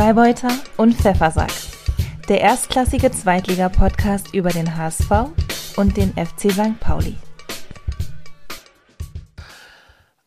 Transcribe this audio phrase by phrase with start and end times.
[0.00, 1.52] Freibeuter und Pfeffersack.
[2.26, 5.10] Der erstklassige Zweitliga-Podcast über den HSV
[5.76, 6.80] und den FC St.
[6.80, 7.16] Pauli.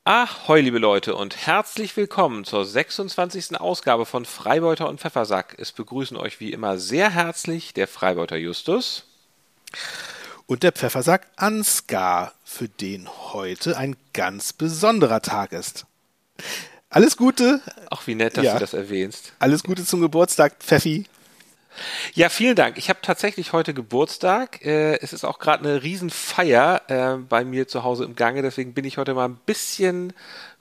[0.04, 3.60] Ahoi, liebe Leute, und herzlich willkommen zur 26.
[3.60, 5.56] Ausgabe von Freibeuter und Pfeffersack.
[5.58, 9.06] Es begrüßen euch wie immer sehr herzlich der Freibeuter Justus
[10.46, 15.88] und der Pfeffersack Ansgar, für den heute ein ganz besonderer Tag ist.
[16.94, 17.60] Alles Gute.
[17.90, 18.54] Ach, wie nett, dass ja.
[18.54, 19.34] du das erwähnst.
[19.40, 21.06] Alles Gute zum Geburtstag, Pfeffi.
[22.14, 22.78] Ja, vielen Dank.
[22.78, 24.64] Ich habe tatsächlich heute Geburtstag.
[24.64, 28.44] Äh, es ist auch gerade eine Riesenfeier äh, bei mir zu Hause im Gange.
[28.44, 30.14] Deswegen bin ich heute mal ein bisschen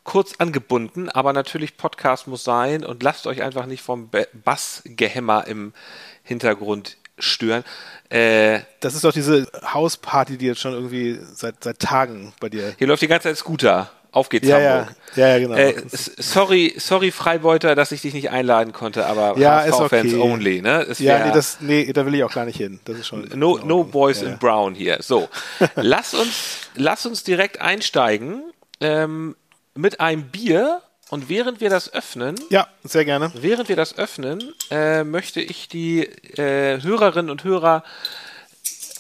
[0.05, 1.11] kurz angebunden.
[1.11, 2.83] Aber natürlich, Podcast muss sein.
[2.83, 5.75] Und lasst euch einfach nicht vom Bassgehämmer im
[6.23, 7.63] Hintergrund stören.
[8.09, 12.75] Äh, das ist doch diese Hausparty, die jetzt schon irgendwie seit, seit Tagen bei dir.
[12.79, 13.91] Hier läuft die ganze Zeit Scooter.
[14.13, 14.95] Auf geht's, ja, Hamburg.
[15.17, 15.55] Ja, ja, genau.
[15.57, 20.03] Äh, sorry, sorry, Freibeuter, dass ich dich nicht einladen konnte, aber ja, ist okay.
[20.03, 20.83] Fans only, ne?
[20.83, 22.79] Es ja, nee, das, nee, da will ich auch gar nicht hin.
[22.85, 23.31] Das ist schon.
[23.35, 24.29] No, no Boys ja.
[24.29, 24.99] in Brown hier.
[25.01, 25.31] So,
[25.77, 28.43] lass uns, lass uns direkt einsteigen
[28.81, 29.35] ähm,
[29.75, 30.83] mit einem Bier.
[31.09, 33.31] Und während wir das öffnen, ja, sehr gerne.
[33.35, 37.83] Während wir das öffnen, äh, möchte ich die äh, Hörerinnen und Hörer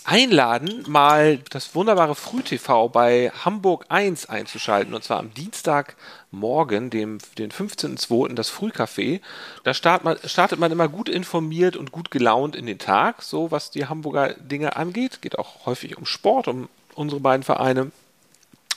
[0.04, 4.94] einladen, mal das wunderbare Früh-TV bei Hamburg 1 einzuschalten.
[4.94, 9.20] Und zwar am Dienstagmorgen, dem, den 15.02., das Frühcafé.
[9.64, 13.50] Da start man, startet man immer gut informiert und gut gelaunt in den Tag, so
[13.50, 15.22] was die Hamburger Dinge angeht.
[15.22, 17.90] Geht auch häufig um Sport, um unsere beiden Vereine.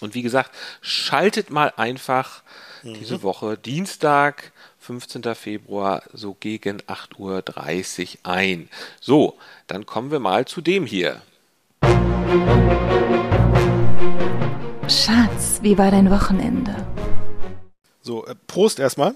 [0.02, 2.44] Und wie gesagt, schaltet mal einfach
[2.84, 2.96] mhm.
[2.96, 4.52] diese Woche Dienstag
[4.86, 5.34] 15.
[5.34, 8.70] Februar so gegen 8.30 Uhr ein.
[9.02, 11.24] So, dann kommen wir mal zu dem hier.
[14.88, 16.86] Schatz, wie war dein Wochenende?
[18.04, 19.16] So, äh, Prost erstmal.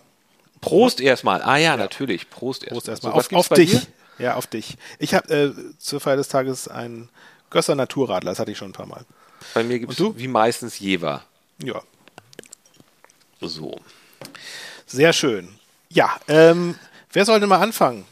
[0.59, 1.44] Prost erstmal.
[1.44, 1.78] Ah ja, ja.
[1.78, 2.31] natürlich.
[2.31, 2.73] Prost erstmal.
[2.73, 3.14] Prost erstmal.
[3.14, 3.72] So, auf, auf dich.
[3.72, 3.81] Dir?
[4.17, 4.75] Ja, auf dich.
[4.97, 7.09] Ich habe äh, zur Feier des Tages ein
[7.52, 8.31] Gösser Naturradler.
[8.31, 9.06] Das hatte ich schon ein paar Mal.
[9.53, 11.24] Bei mir gibt es wie meistens Jever.
[11.63, 11.80] Ja.
[13.40, 13.80] So.
[14.88, 15.59] Sehr schön.
[15.91, 16.75] Ja, ähm,
[17.11, 18.05] wer soll denn mal anfangen?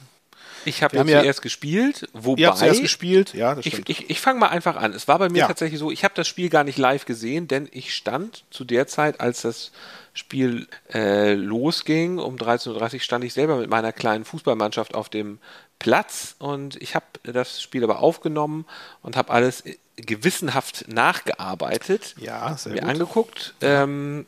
[0.65, 2.41] Ich habe ja zuerst gespielt, wobei.
[2.41, 3.89] Ihr habt zuerst gespielt, ja, das stimmt.
[3.89, 4.91] Ich, ich, ich fange mal einfach an.
[4.91, 5.47] Es war bei mir ja.
[5.47, 8.85] tatsächlich so, ich habe das Spiel gar nicht live gesehen, denn ich stand zu der
[8.85, 9.71] Zeit, als das
[10.13, 15.39] Spiel äh, losging, um 13.30 Uhr stand ich selber mit meiner kleinen Fußballmannschaft auf dem
[15.79, 18.65] Platz und ich habe das Spiel aber aufgenommen
[19.03, 19.63] und habe alles
[19.95, 22.15] gewissenhaft nachgearbeitet.
[22.19, 22.89] Ja, sehr mir gut.
[22.89, 23.53] angeguckt.
[23.61, 24.25] Ähm,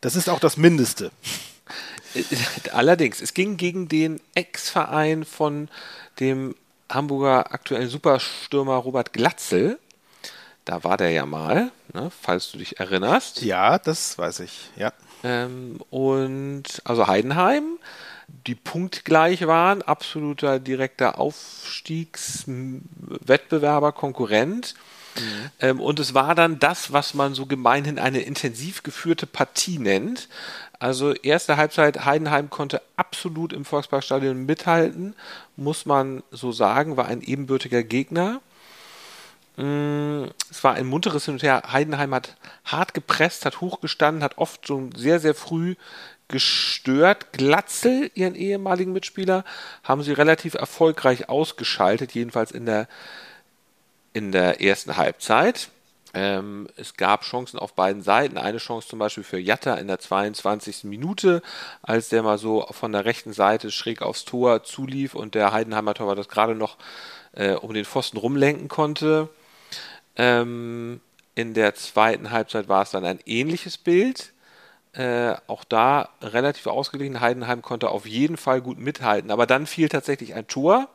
[0.00, 1.12] das ist auch das Mindeste.
[2.72, 5.68] Allerdings, es ging gegen den Ex-Verein von
[6.20, 6.54] dem
[6.90, 9.78] Hamburger aktuellen Superstürmer Robert Glatzel.
[10.64, 13.42] Da war der ja mal, ne, falls du dich erinnerst.
[13.42, 14.92] Ja, das weiß ich, ja.
[15.24, 17.78] Ähm, und also Heidenheim,
[18.46, 24.74] die punktgleich waren, absoluter direkter Aufstiegswettbewerber, Konkurrent.
[25.16, 25.50] Mhm.
[25.60, 30.28] Ähm, und es war dann das, was man so gemeinhin eine intensiv geführte Partie nennt.
[30.82, 35.14] Also erste Halbzeit, Heidenheim konnte absolut im Volksparkstadion mithalten,
[35.54, 38.40] muss man so sagen, war ein ebenbürtiger Gegner.
[39.56, 41.62] Mm, es war ein munteres Hin und Her.
[41.70, 45.76] Heidenheim hat hart gepresst, hat hochgestanden, hat oft schon sehr, sehr früh
[46.26, 47.32] gestört.
[47.32, 49.44] Glatzel, ihren ehemaligen Mitspieler,
[49.84, 52.88] haben sie relativ erfolgreich ausgeschaltet, jedenfalls in der,
[54.14, 55.68] in der ersten Halbzeit.
[56.14, 58.36] Ähm, es gab Chancen auf beiden Seiten.
[58.36, 60.84] Eine Chance zum Beispiel für Jatta in der 22.
[60.84, 61.42] Minute,
[61.82, 65.94] als der mal so von der rechten Seite schräg aufs Tor zulief und der Heidenheimer
[65.94, 66.76] Tor das gerade noch
[67.32, 69.28] äh, um den Pfosten rumlenken konnte.
[70.16, 71.00] Ähm,
[71.34, 74.32] in der zweiten Halbzeit war es dann ein ähnliches Bild.
[74.92, 77.20] Äh, auch da relativ ausgeglichen.
[77.22, 80.88] Heidenheim konnte auf jeden Fall gut mithalten, aber dann fiel tatsächlich ein Tor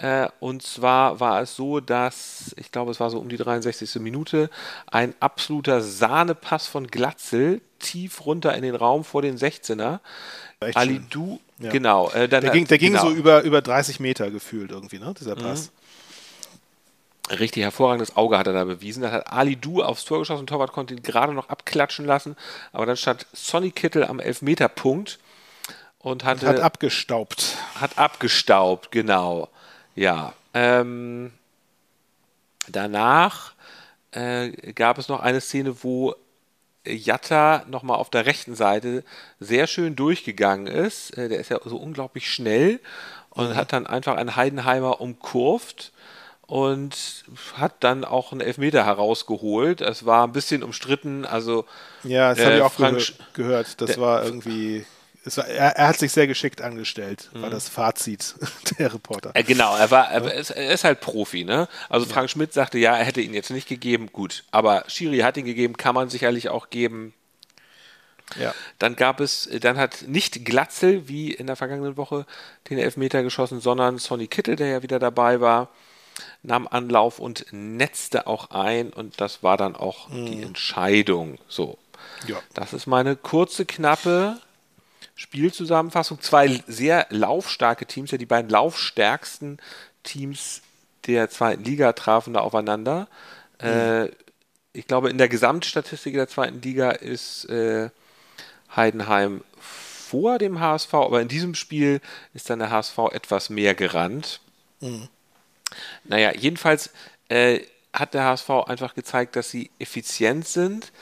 [0.00, 3.96] äh, und zwar war es so, dass, ich glaube, es war so um die 63.
[3.96, 4.48] Minute,
[4.86, 10.00] ein absoluter Sahnepass von Glatzel tief runter in den Raum vor den 16er.
[10.60, 11.70] Echt Ali Du, ja.
[11.70, 12.08] genau.
[12.10, 13.02] Äh, dann, der ging, der genau.
[13.02, 15.42] ging so über, über 30 Meter gefühlt irgendwie, ne, dieser mhm.
[15.42, 15.70] Pass.
[17.28, 17.36] Mhm.
[17.36, 19.02] Richtig hervorragendes Auge hat er da bewiesen.
[19.02, 20.46] Da hat Ali Du aufs Tor geschossen.
[20.46, 22.36] Torwart konnte ihn gerade noch abklatschen lassen.
[22.72, 25.18] Aber dann stand Sonny Kittel am Elfmeterpunkt
[25.98, 27.58] und, hatte, und hat abgestaubt.
[27.74, 29.48] Hat abgestaubt, genau.
[29.94, 31.32] Ja, ähm,
[32.68, 33.52] danach
[34.12, 36.14] äh, gab es noch eine Szene, wo
[36.86, 39.04] Jatta nochmal auf der rechten Seite
[39.38, 41.16] sehr schön durchgegangen ist.
[41.16, 42.80] Äh, der ist ja so unglaublich schnell
[43.30, 43.56] und mhm.
[43.56, 45.92] hat dann einfach einen Heidenheimer umkurvt
[46.46, 47.24] und
[47.56, 49.80] hat dann auch einen Elfmeter herausgeholt.
[49.80, 51.24] Es war ein bisschen umstritten.
[51.24, 51.64] Also
[52.02, 53.80] ja, das äh, habe ich auch Frank, gehört.
[53.80, 54.84] Das der, war irgendwie
[55.24, 57.42] War, er, er, hat sich sehr geschickt angestellt, mhm.
[57.42, 58.34] war das Fazit
[58.78, 59.32] der Reporter.
[59.34, 61.68] Äh, genau, er war, er, ist, er ist halt Profi, ne?
[61.90, 62.28] Also Frank ja.
[62.28, 64.44] Schmidt sagte, ja, er hätte ihn jetzt nicht gegeben, gut.
[64.50, 67.12] Aber Schiri hat ihn gegeben, kann man sicherlich auch geben.
[68.38, 68.54] Ja.
[68.78, 72.24] Dann gab es, dann hat nicht Glatzel wie in der vergangenen Woche
[72.70, 75.68] den Elfmeter geschossen, sondern Sonny Kittel, der ja wieder dabei war,
[76.42, 80.26] nahm Anlauf und netzte auch ein und das war dann auch mhm.
[80.26, 81.38] die Entscheidung.
[81.48, 81.78] So.
[82.26, 82.36] Ja.
[82.54, 84.38] Das ist meine kurze, knappe
[85.20, 86.18] Spielzusammenfassung.
[86.22, 89.58] Zwei sehr laufstarke Teams, ja die beiden laufstärksten
[90.02, 90.62] Teams
[91.06, 93.06] der zweiten Liga trafen da aufeinander.
[93.60, 93.68] Mhm.
[93.68, 94.10] Äh,
[94.72, 97.90] ich glaube, in der Gesamtstatistik der zweiten Liga ist äh,
[98.74, 102.00] Heidenheim vor dem HSV, aber in diesem Spiel
[102.32, 104.40] ist dann der HSV etwas mehr gerannt.
[104.80, 105.08] Mhm.
[106.04, 106.92] Naja, jedenfalls
[107.28, 107.60] äh,
[107.92, 110.92] hat der HSV einfach gezeigt, dass sie effizient sind.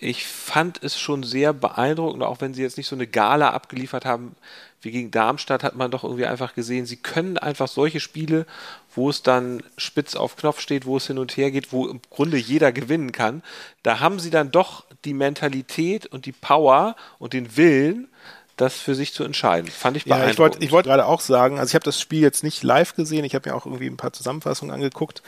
[0.00, 4.04] Ich fand es schon sehr beeindruckend, auch wenn sie jetzt nicht so eine Gala abgeliefert
[4.04, 4.34] haben
[4.82, 8.46] wie gegen Darmstadt, hat man doch irgendwie einfach gesehen, sie können einfach solche Spiele,
[8.94, 12.00] wo es dann spitz auf Knopf steht, wo es hin und her geht, wo im
[12.08, 13.42] Grunde jeder gewinnen kann.
[13.82, 18.08] Da haben sie dann doch die Mentalität und die Power und den Willen,
[18.56, 19.70] das für sich zu entscheiden.
[19.70, 20.26] Fand ich beeindruckend.
[20.26, 22.94] Ja, ich wollte wollt gerade auch sagen, also ich habe das Spiel jetzt nicht live
[22.94, 25.22] gesehen, ich habe mir auch irgendwie ein paar Zusammenfassungen angeguckt.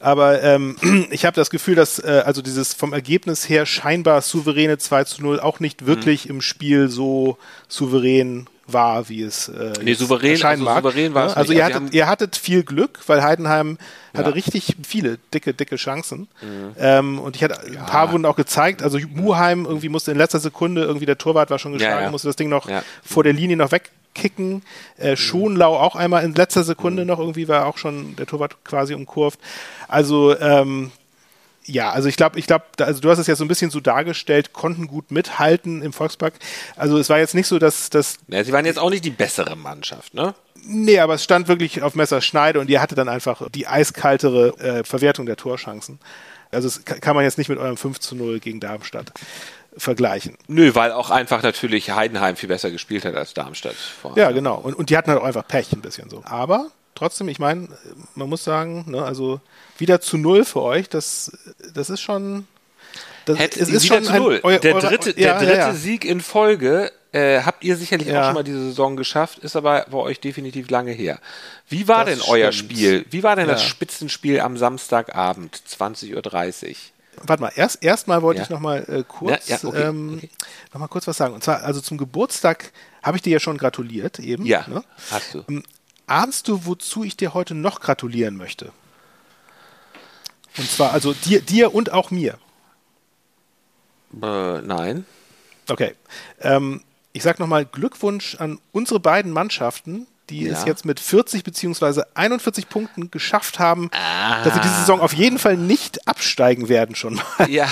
[0.00, 0.76] Aber ähm,
[1.10, 5.22] ich habe das Gefühl, dass äh, also dieses vom Ergebnis her scheinbar souveräne 2 zu
[5.22, 6.36] 0 auch nicht wirklich mhm.
[6.36, 10.76] im Spiel so souverän war, wie es äh, nee, souverän, also mag.
[10.76, 11.58] souverän war es Also nicht.
[11.58, 13.78] ihr, also hattet, ihr hattet viel Glück, weil Heidenheim
[14.12, 14.20] ja.
[14.20, 16.28] hatte richtig viele dicke, dicke Chancen.
[16.42, 16.74] Mhm.
[16.78, 17.80] Ähm, und ich hatte ja.
[17.80, 18.82] ein paar wurden auch gezeigt.
[18.82, 22.28] Also Muheim irgendwie musste in letzter Sekunde irgendwie der Torwart war schon geschlagen, ja, musste
[22.28, 22.68] das Ding noch
[23.02, 23.72] vor der Linie noch
[24.18, 24.62] wegkicken.
[24.96, 27.08] Äh, Schonlau auch einmal in letzter Sekunde mhm.
[27.08, 29.38] noch irgendwie war auch schon der Torwart quasi umkurvt.
[29.86, 30.90] Also ähm,
[31.64, 33.80] ja, also ich glaube, ich glaube, also du hast es ja so ein bisschen so
[33.80, 36.34] dargestellt, konnten gut mithalten im Volkspark.
[36.76, 38.18] Also es war jetzt nicht so, dass das.
[38.28, 40.34] Ja, sie waren jetzt auch nicht die bessere Mannschaft, ne?
[40.64, 44.84] Nee, aber es stand wirklich auf Messerschneide und ihr hatte dann einfach die eiskaltere äh,
[44.84, 45.98] Verwertung der Torchancen.
[46.50, 49.12] Also das kann man jetzt nicht mit eurem 5 zu 0 gegen Darmstadt
[49.78, 50.36] vergleichen.
[50.46, 53.76] Nö, weil auch einfach natürlich Heidenheim viel besser gespielt hat als Darmstadt.
[54.16, 54.56] Ja, genau.
[54.56, 56.22] Und, und die hatten halt auch einfach Pech ein bisschen so.
[56.24, 57.68] Aber trotzdem, ich meine,
[58.14, 59.40] man muss sagen, ne, also
[59.78, 61.32] wieder zu null für euch, das,
[61.72, 62.46] das ist schon.
[63.24, 64.40] Das, Hätt, es ist schon zu null.
[64.42, 65.74] Ein, eu, der dritte, der ja, dritte ja, ja.
[65.74, 69.86] Sieg in Folge äh, habt ihr sicherlich auch schon mal diese Saison geschafft, ist aber
[69.90, 71.20] bei euch definitiv lange her.
[71.68, 72.32] Wie war das denn stimmt.
[72.32, 73.06] euer Spiel?
[73.10, 76.14] Wie war denn das Spitzenspiel am Samstagabend, 20.30
[76.68, 76.74] Uhr?
[77.26, 80.30] Warte mal, erst erstmal wollte ich noch mal äh, kurz ja, ja, okay, ähm, okay.
[80.72, 81.34] noch mal kurz was sagen.
[81.34, 82.72] Und zwar also zum Geburtstag
[83.02, 84.44] habe ich dir ja schon gratuliert eben.
[84.46, 84.84] Ja, ne?
[85.10, 85.44] hast du.
[85.48, 85.62] Ähm,
[86.06, 88.72] ahnst du, wozu ich dir heute noch gratulieren möchte?
[90.56, 92.38] Und zwar also dir, dir und auch mir.
[94.22, 95.06] Äh, nein.
[95.68, 95.94] Okay.
[96.40, 96.82] Ähm,
[97.12, 100.52] ich sage nochmal Glückwunsch an unsere beiden Mannschaften, die ja.
[100.52, 104.42] es jetzt mit 40 beziehungsweise 41 Punkten geschafft haben, ah.
[104.44, 107.50] dass sie diese Saison auf jeden Fall nicht absteigen werden schon mal.
[107.50, 107.68] Ja.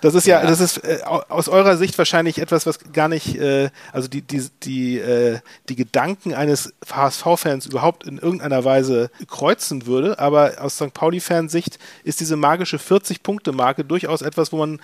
[0.00, 0.48] Das ist ja, ja.
[0.48, 4.46] das ist äh, aus eurer Sicht wahrscheinlich etwas, was gar nicht, äh, also die, die,
[4.62, 10.18] die, äh, die Gedanken eines HSV-Fans überhaupt in irgendeiner Weise kreuzen würde.
[10.18, 10.94] Aber aus St.
[10.94, 14.80] Pauli-Fansicht ist diese magische 40-Punkte-Marke durchaus etwas, wo man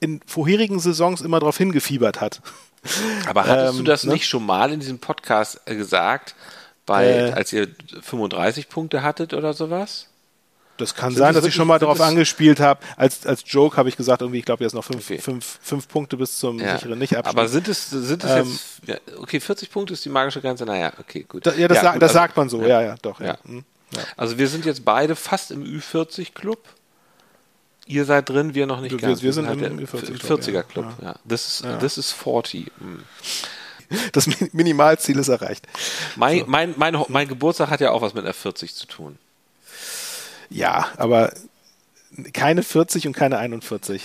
[0.00, 2.40] in vorherigen Saisons immer darauf hingefiebert hat.
[3.26, 4.12] Aber hattest ähm, du das ne?
[4.12, 6.34] nicht schon mal in diesem Podcast äh, gesagt,
[6.84, 7.68] bei, äh, als ihr
[8.00, 10.08] 35 Punkte hattet oder sowas?
[10.76, 12.80] Das kann sind sein, das dass ich schon mal darauf angespielt habe.
[12.96, 15.18] Als, als Joke habe ich gesagt, irgendwie, ich glaube, jetzt noch fünf, okay.
[15.18, 16.76] fünf, fünf Punkte bis zum ja.
[16.76, 17.34] sicheren Nicht-Abschluss.
[17.34, 20.66] Aber sind es, sind es ähm, jetzt, ja, okay, 40 Punkte ist die magische Grenze,
[20.66, 21.46] naja, okay, gut.
[21.46, 23.20] Da, ja, das, ja, sa gut, das also, sagt man so, ja, ja, doch.
[23.20, 23.38] Ja.
[23.44, 23.64] Hm,
[24.16, 26.58] also wir sind jetzt beide fast im Ü40-Club.
[27.86, 29.22] Ihr seid drin, wir noch nicht wir, ganz.
[29.22, 30.86] Wir, sind halt im 40er Club.
[31.00, 31.14] Ja.
[31.28, 31.76] This, is, ja.
[31.76, 32.70] this is 40.
[32.78, 33.02] Hm.
[34.12, 35.66] Das Minimalziel ist erreicht.
[36.16, 36.44] Mein, so.
[36.48, 39.16] mein, mein, mein Geburtstag hat ja auch was mit R40 zu tun.
[40.50, 41.32] Ja, aber
[42.32, 44.02] keine 40 und keine 41.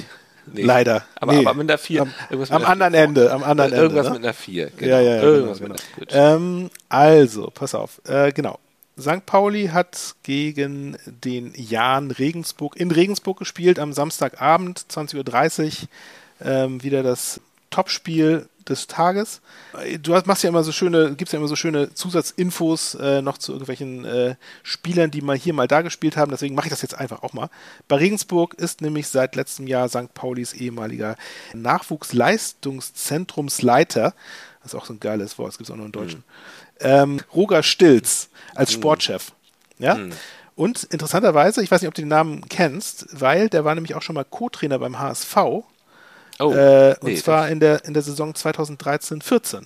[0.54, 0.64] Nee.
[0.64, 1.06] Leider.
[1.16, 1.46] Aber, nee.
[1.46, 2.02] aber mit einer 4.
[2.02, 2.14] Am,
[2.50, 3.32] am anderen Ende.
[3.32, 4.72] Am anderen irgendwas Ende, mit einer 4.
[4.72, 4.92] Genau.
[4.92, 6.22] Ja, ja, ja, irgendwas genau, mit genau.
[6.22, 6.38] einer 4.
[6.38, 8.02] Ähm, also, pass auf.
[8.06, 8.60] Äh, genau.
[9.02, 9.26] St.
[9.26, 15.72] Pauli hat gegen den Jan Regensburg in Regensburg gespielt am Samstagabend, 20.30 Uhr.
[16.44, 17.40] Ähm, wieder das
[17.70, 19.42] Topspiel des Tages.
[20.02, 23.38] Du hast, machst ja immer so schöne, gibst ja immer so schöne Zusatzinfos äh, noch
[23.38, 26.32] zu irgendwelchen äh, Spielern, die mal hier mal da gespielt haben.
[26.32, 27.50] Deswegen mache ich das jetzt einfach auch mal.
[27.88, 30.14] Bei Regensburg ist nämlich seit letztem Jahr St.
[30.14, 31.16] Paulis ehemaliger
[31.54, 34.14] Nachwuchsleistungszentrumsleiter.
[34.64, 36.20] Das ist auch so ein geiles Wort, das gibt es auch nur im Deutschen.
[36.20, 38.82] Mhm ähm, Roger Stilz als mhm.
[38.82, 39.32] Sportchef.
[39.80, 39.96] Ja.
[39.96, 40.14] Mhm.
[40.56, 44.02] Und interessanterweise, ich weiß nicht, ob du den Namen kennst, weil der war nämlich auch
[44.02, 45.38] schon mal Co-Trainer beim HSV.
[45.38, 45.64] Oh,
[46.40, 49.64] äh, und nee, zwar in der, in der Saison 2013-14.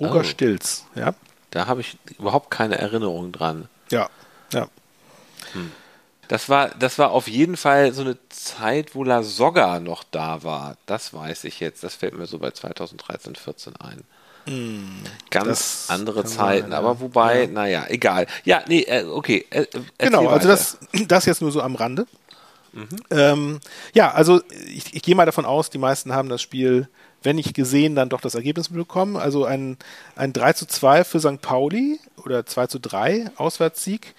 [0.00, 0.22] Roger oh.
[0.24, 1.14] Stilz, ja.
[1.50, 3.68] Da habe ich überhaupt keine Erinnerung dran.
[3.90, 4.08] Ja,
[4.52, 4.68] ja.
[5.52, 5.70] Hm.
[6.28, 10.42] Das war, das war auf jeden Fall so eine Zeit, wo La Soga noch da
[10.42, 10.76] war.
[10.86, 11.84] Das weiß ich jetzt.
[11.84, 14.02] Das fällt mir so bei 2013, 14 ein.
[14.46, 17.46] Mm, Ganz andere Zeiten, sein, aber wobei, ja.
[17.46, 18.26] naja, egal.
[18.44, 19.46] Ja, nee, äh, okay.
[19.50, 19.66] Äh,
[19.98, 22.06] genau, also das, das jetzt nur so am Rande.
[22.72, 22.88] Mhm.
[23.10, 23.60] Ähm,
[23.92, 26.88] ja, also ich, ich gehe mal davon aus, die meisten haben das Spiel,
[27.22, 29.16] wenn nicht gesehen, dann doch das Ergebnis bekommen.
[29.16, 29.76] Also ein,
[30.16, 31.40] ein 3 zu 2 für St.
[31.40, 34.14] Pauli oder 2 zu 3 Auswärtssieg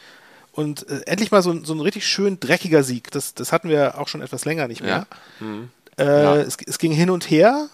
[0.54, 3.12] und äh, endlich mal so, so ein richtig schön dreckiger Sieg.
[3.12, 5.08] Das, das hatten wir auch schon etwas länger nicht mehr.
[5.40, 5.46] Ja.
[5.46, 5.70] Mhm.
[5.98, 6.36] Äh, ja.
[6.38, 7.70] es, es, ging hin und her.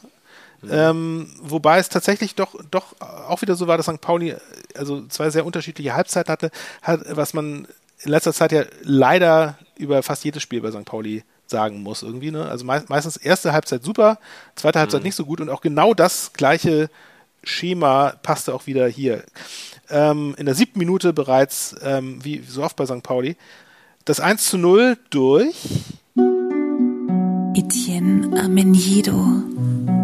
[0.61, 0.69] Mhm.
[0.71, 4.01] Ähm, wobei es tatsächlich doch, doch auch wieder so war, dass St.
[4.01, 4.35] Pauli
[4.75, 6.51] also zwei sehr unterschiedliche Halbzeiten hatte,
[6.81, 7.67] hat, was man
[8.01, 10.85] in letzter Zeit ja leider über fast jedes Spiel bei St.
[10.85, 12.31] Pauli sagen muss irgendwie.
[12.31, 12.45] Ne?
[12.47, 14.19] Also me meistens erste Halbzeit super,
[14.55, 15.07] zweite Halbzeit mhm.
[15.07, 16.89] nicht so gut und auch genau das gleiche
[17.43, 19.23] Schema passte auch wieder hier
[19.89, 23.03] ähm, in der siebten Minute bereits, ähm, wie so oft bei St.
[23.03, 23.35] Pauli,
[24.05, 25.55] das 1 zu 0 durch
[27.55, 29.98] Etienne Amenido.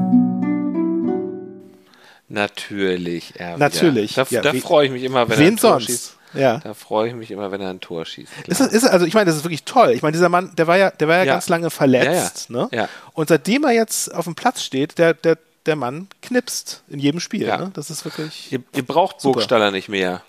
[2.28, 4.16] Natürlich, er Natürlich.
[4.16, 5.86] Da, ja, da freue ich mich immer, wenn wen er ein Tor sonst?
[5.86, 6.18] schießt.
[6.34, 6.58] Ja.
[6.58, 8.32] Da freue ich mich immer, wenn er ein Tor schießt.
[8.48, 9.92] Ist, ist, also ich meine, das ist wirklich toll.
[9.92, 11.34] Ich meine, dieser Mann, der war ja, der war ja, ja.
[11.34, 12.50] ganz lange verletzt.
[12.50, 12.90] Ja, ne?
[13.14, 17.20] Und seitdem er jetzt auf dem Platz steht, der, der der Mann knipst in jedem
[17.20, 17.48] Spiel.
[17.48, 17.72] Ne?
[17.74, 18.52] Das ist wirklich.
[18.52, 19.36] Ihr, ihr braucht super.
[19.36, 20.22] Burgstaller nicht mehr.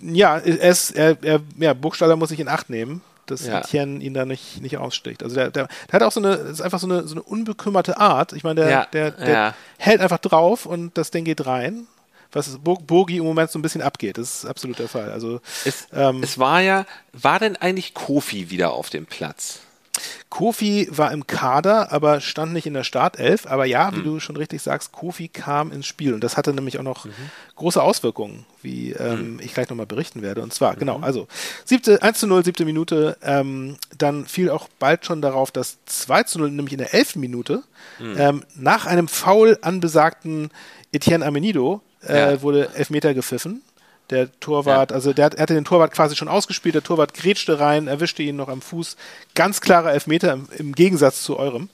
[0.00, 3.60] Ja, er ist, er, er, ja, Burgstaller muss ich in Acht nehmen, dass ja.
[3.60, 5.22] Etienne ihn da nicht, nicht aussticht.
[5.22, 7.98] Also der, der, der hat auch so eine, ist einfach so eine, so eine unbekümmerte
[7.98, 8.32] Art.
[8.32, 8.86] Ich meine, der, ja.
[8.92, 9.54] der, der ja.
[9.78, 11.86] hält einfach drauf und das Ding geht rein.
[12.32, 15.12] Was Bogi im Moment so ein bisschen abgeht, das ist absolut der Fall.
[15.12, 19.60] Also es, ähm, es war ja, war denn eigentlich Kofi wieder auf dem Platz?
[20.28, 23.46] Kofi war im Kader, aber stand nicht in der Startelf.
[23.46, 24.04] Aber ja, wie mhm.
[24.04, 26.14] du schon richtig sagst, Kofi kam ins Spiel.
[26.14, 27.12] Und das hatte nämlich auch noch mhm.
[27.56, 29.40] große Auswirkungen, wie ähm, mhm.
[29.40, 30.42] ich gleich nochmal berichten werde.
[30.42, 31.04] Und zwar, genau, mhm.
[31.04, 31.28] also
[31.64, 33.16] siebte, 1 zu 0, siebte Minute.
[33.22, 37.20] Ähm, dann fiel auch bald schon darauf das 2 zu 0, nämlich in der elften
[37.20, 37.62] Minute.
[37.98, 38.14] Mhm.
[38.18, 40.50] Ähm, nach einem Foul an besagten
[40.92, 42.42] Etienne Amenido äh, ja.
[42.42, 43.62] wurde Elfmeter gepfiffen.
[44.10, 44.94] Der Torwart, ja.
[44.94, 48.36] also der, er hatte den Torwart quasi schon ausgespielt, der Torwart grätschte rein, erwischte ihn
[48.36, 48.96] noch am Fuß.
[49.34, 51.70] Ganz klarer Elfmeter im, im Gegensatz zu eurem.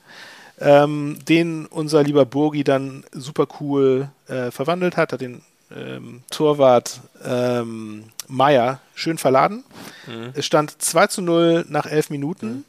[0.60, 5.42] Ähm, den unser lieber Burgi dann super cool äh, verwandelt hat, hat den
[5.74, 9.64] ähm, Torwart ähm, Meier schön verladen.
[10.06, 10.30] Mhm.
[10.34, 12.46] Es stand 2 zu 0 nach 11 Minuten.
[12.46, 12.64] Mhm.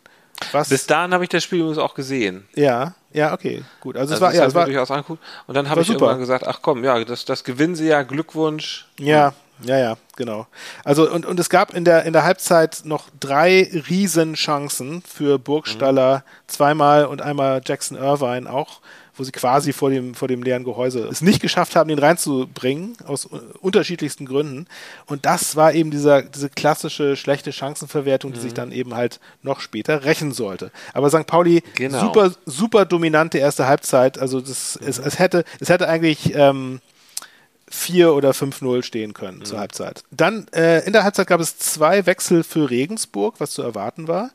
[0.51, 0.69] Was?
[0.69, 2.47] Bis dahin habe ich das Spiel übrigens auch gesehen.
[2.55, 3.95] Ja, ja, okay, gut.
[3.95, 5.21] Also, also es war, ja, es war durchaus angeguckt.
[5.47, 6.05] Und dann habe ich super.
[6.05, 8.87] irgendwann gesagt, ach komm, ja, das, das gewinnen sie ja, Glückwunsch.
[8.99, 10.47] Ja, ja, ja, genau.
[10.83, 16.17] Also und, und es gab in der in der Halbzeit noch drei Riesenchancen für Burgstaller,
[16.17, 16.21] mhm.
[16.47, 18.81] zweimal und einmal Jackson Irvine auch,
[19.15, 22.95] wo sie quasi vor dem vor dem leeren Gehäuse es nicht geschafft haben, den reinzubringen
[23.05, 23.27] aus
[23.59, 24.67] unterschiedlichsten Gründen.
[25.05, 28.43] Und das war eben dieser diese klassische schlechte Chancenverwertung, die mhm.
[28.43, 30.71] sich dann eben halt noch später rächen sollte.
[30.93, 31.27] Aber St.
[31.27, 31.99] Pauli genau.
[31.99, 34.17] super super dominante erste Halbzeit.
[34.17, 34.87] Also das mhm.
[34.87, 36.81] es, es hätte es hätte eigentlich ähm,
[37.71, 39.45] 4 oder 5-0 stehen können mhm.
[39.45, 40.03] zur Halbzeit.
[40.11, 44.31] Dann äh, in der Halbzeit gab es zwei Wechsel für Regensburg, was zu erwarten war.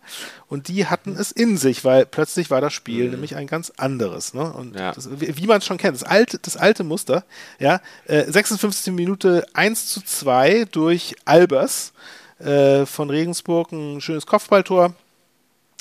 [0.49, 1.21] Und die hatten mhm.
[1.21, 3.11] es in sich, weil plötzlich war das Spiel mhm.
[3.13, 4.35] nämlich ein ganz anderes.
[4.35, 4.53] Ne?
[4.53, 4.93] Und ja.
[4.93, 7.25] das, wie, wie man es schon kennt, das alte, das alte Muster.
[7.59, 8.93] Ja, äh, 56.
[8.93, 11.93] Minute 1 zu 2 durch Albers
[12.39, 14.95] äh, von Regensburg, ein schönes Kopfballtor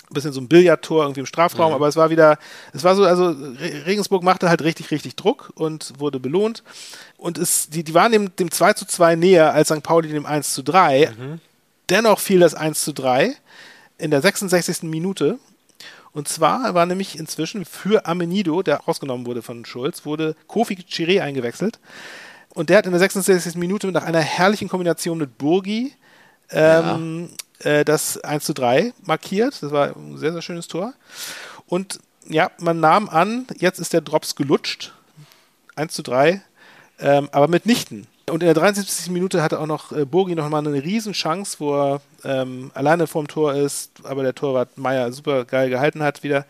[0.10, 1.76] ein bisschen so ein Billardtor irgendwie im Strafraum, mhm.
[1.76, 2.38] aber es war wieder,
[2.74, 3.36] es war so, also
[3.86, 6.64] Regensburg machte halt richtig, richtig Druck und wurde belohnt.
[7.18, 9.84] Und es, die, die waren dem, dem 2 zu 2 näher als St.
[9.84, 11.14] Pauli dem 1 zu 3.
[11.18, 11.40] Mhm.
[11.90, 13.36] Dennoch fiel das 1 zu 3
[13.98, 14.84] in der 66.
[14.84, 15.40] Minute.
[16.14, 21.22] Und zwar war nämlich inzwischen für Amenido, der rausgenommen wurde von Schulz, wurde Kofi Chiré
[21.22, 21.80] eingewechselt.
[22.54, 23.56] Und der hat in der 66.
[23.56, 25.94] Minute nach einer herrlichen Kombination mit Burgi
[26.52, 29.62] ähm, ja äh, das 1 zu 3 markiert.
[29.62, 30.94] Das war ein sehr, sehr schönes Tor.
[31.68, 34.94] Und ja, man nahm an, jetzt ist der Drops gelutscht.
[35.76, 36.42] 1 zu 3,
[37.00, 38.08] ähm, aber mitnichten.
[38.30, 39.12] Und in der 73.
[39.12, 43.28] Minute hatte auch noch äh, Bogi noch mal eine Riesenchance, wo er ähm, alleine vorm
[43.28, 46.46] Tor ist, aber der Torwart Meier super geil gehalten hat wieder.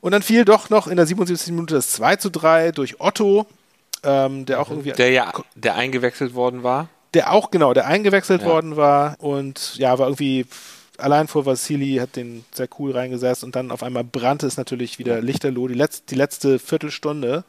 [0.00, 1.52] Und dann fiel doch noch in der 77.
[1.54, 3.46] Minute das 2 zu 3 durch Otto,
[4.02, 4.76] ähm, der auch mhm.
[4.76, 4.92] irgendwie.
[4.92, 8.48] Der ja, der eingewechselt worden war der auch genau, der eingewechselt ja.
[8.48, 10.46] worden war und ja, war irgendwie
[10.98, 14.98] allein vor Vassili, hat den sehr cool reingesetzt und dann auf einmal brannte es natürlich
[14.98, 15.66] wieder lichterloh.
[15.68, 17.44] Die, letzte, die letzte Viertelstunde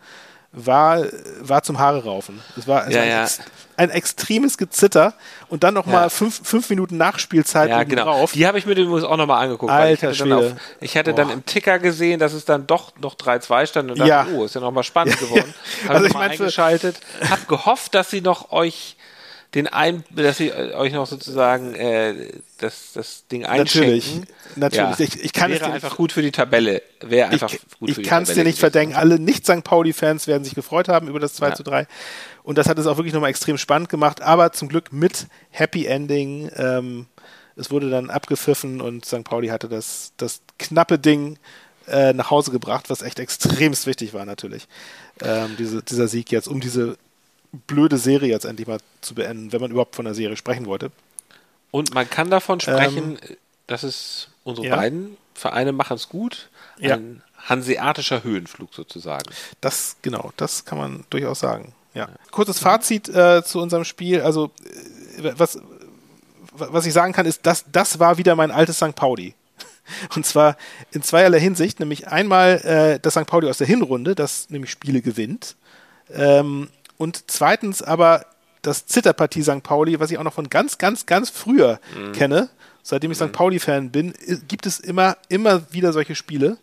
[0.54, 1.06] war,
[1.42, 2.42] war zum Haare raufen.
[2.58, 3.18] Es war, es Ja, war ja.
[3.20, 3.40] Ein, ex
[3.78, 5.14] ein extremes Gezitter
[5.50, 6.10] und dann nochmal Ja.
[6.10, 8.04] fünf, fünf Minuten Nachspielzeit Ja, genau.
[8.04, 8.34] drauf.
[8.34, 9.72] Die habe ich mir übrigens auch nochmal angeguckt.
[9.72, 12.92] weil Alter ich hatte, auf, ich hatte dann im Ticker gesehen, dass es dann doch
[13.00, 14.28] noch 3-2 stand und dachte, Ja.
[14.34, 15.54] oh, ist ja nochmal spannend geworden.
[15.84, 16.98] Habe Also ich ich mal eingeschaltet.
[17.30, 18.98] Hab gehofft, dass sie noch euch
[19.54, 24.06] den ein, dass sie äh, euch noch sozusagen äh, das, das Ding Natürlich.
[24.06, 24.34] einschenken.
[24.56, 25.00] Natürlich.
[25.00, 25.06] Ja.
[25.06, 26.82] Ich, ich kann es Wäre dir einfach nicht, gut für die Tabelle.
[27.02, 28.96] Wäre einfach ich, gut für ich die kann es Tabelle dir nicht verdenken.
[28.96, 29.64] Alle Nicht-St.
[29.64, 31.56] Pauli-Fans werden sich gefreut haben über das 2 Ja.
[31.56, 31.88] zu 3.
[32.44, 35.86] Und das hat es auch wirklich nochmal extrem spannend gemacht, aber zum Glück mit Happy
[35.86, 36.50] Ending.
[36.56, 37.08] Ähm,
[37.58, 39.24] es wurde dann abgepfiffen und St.
[39.26, 41.38] Pauli hatte das, das knappe Ding
[41.88, 44.68] äh, nach Hause gebracht, was echt extremst wichtig war natürlich.
[45.22, 46.98] Ähm, diese, dieser Sieg jetzt, um diese
[47.52, 50.92] blöde Serie jetzt endlich mal zu beenden, wenn man überhaupt von der Serie sprechen wollte.
[51.72, 53.18] Und man kann davon sprechen,
[53.68, 54.78] dass es unsere Ähm, ja.
[54.78, 56.50] beiden Vereine machen es gut.
[56.78, 56.96] Ja.
[56.96, 59.30] Ein hanseatischer Höhenflug sozusagen.
[59.62, 61.74] Das, genau, das kann man durchaus sagen.
[61.94, 62.10] Ja.
[62.32, 64.22] Kurzes Fazit äh, zu unserem Spiel.
[64.22, 64.52] Also,
[65.18, 65.60] äh, was,
[66.52, 68.96] was ich sagen kann, ist, dass das war wieder mein altes St.
[68.96, 69.34] Pauli.
[70.16, 70.58] Und zwar
[70.92, 73.26] in zweierlei Hinsicht, nämlich einmal äh, das St.
[73.26, 75.56] Pauli aus der Hinrunde, das nämlich Spiele gewinnt.
[76.14, 76.70] Ähm,
[77.02, 78.26] und zweitens aber
[78.62, 79.64] das Zitterpartie St.
[79.64, 81.80] Pauli, was ich auch noch von ganz, ganz, ganz früher
[82.14, 82.50] kenne.
[82.84, 83.32] Seitdem ich St.
[83.32, 84.14] Pauli-Fan bin,
[84.48, 86.58] gibt es immer, immer wieder solche Spiele,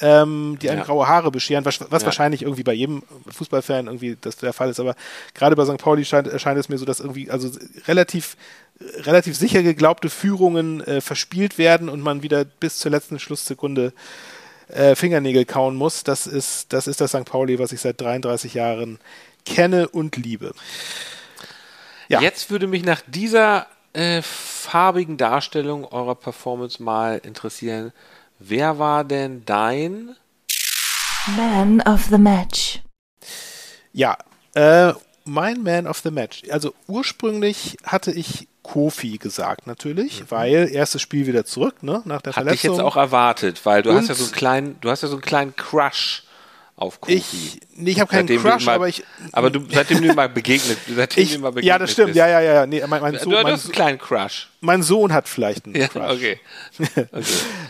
[0.00, 0.84] ähm, die einem Ja.
[0.86, 2.06] graue Haare bescheren, was, was Ja.
[2.06, 4.80] wahrscheinlich irgendwie bei jedem Fußballfan irgendwie das der Fall ist.
[4.80, 4.94] Aber
[5.34, 5.76] gerade bei St.
[5.78, 7.50] Pauli scheint, erscheint es mir so, dass irgendwie also
[7.86, 8.36] relativ
[8.80, 13.92] relativ sicher geglaubte Führungen äh, verspielt werden und man wieder bis zur letzten Schlusssekunde
[14.68, 16.04] äh, Fingernägel kauen muss.
[16.04, 17.24] Das ist, das ist das St.
[17.24, 18.98] Pauli, was ich seit 33 Jahren
[19.44, 20.54] kenne und liebe.
[22.08, 22.20] Ja.
[22.20, 27.92] Jetzt würde mich nach dieser äh, farbigen Darstellung eurer Performance mal interessieren,
[28.38, 30.16] wer war denn dein
[31.36, 32.80] Man of the Match.
[33.92, 34.18] Ja,
[34.54, 34.92] äh,
[35.24, 36.42] mein Man of the Match.
[36.50, 42.34] Also ursprünglich hatte ich Kofi gesagt, natürlich, weil erstes Spiel wieder zurück, ne, nach der
[42.34, 42.72] Hatte ich Verletzung.
[42.72, 45.14] jetzt auch erwartet, weil du Und- hast ja so einen kleinen, du hast ja so
[45.14, 46.22] einen kleinen Crush
[46.76, 47.14] auf Kofi.
[47.14, 50.08] ich, nee, ich habe keinen Seitdem du Crush, mal, aber ich, aber du, seitdem du
[50.08, 52.16] ihm mal begegnet, seitdem ich du ihm mal begegnet ja, das stimmt, bist.
[52.18, 52.66] ja, ja, ja.
[52.66, 54.48] Nee, mein, mein, Du, Sohn, du mein, hast einen kleinen Crush.
[54.60, 56.10] mein Sohn hat vielleicht einen Ja, Crush.
[56.10, 56.40] okay.
[57.12, 57.24] okay.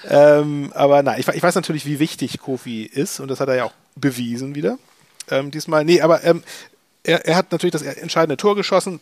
[0.08, 3.56] Ähm, aber nein, ich, ich weiß natürlich, wie wichtig Kofi ist und das hat er
[3.56, 4.78] ja auch bewiesen wieder.
[5.30, 6.42] Ähm, diesmal, nee, aber ähm,
[7.02, 9.00] er, er hat natürlich das entscheidende Tor geschossen.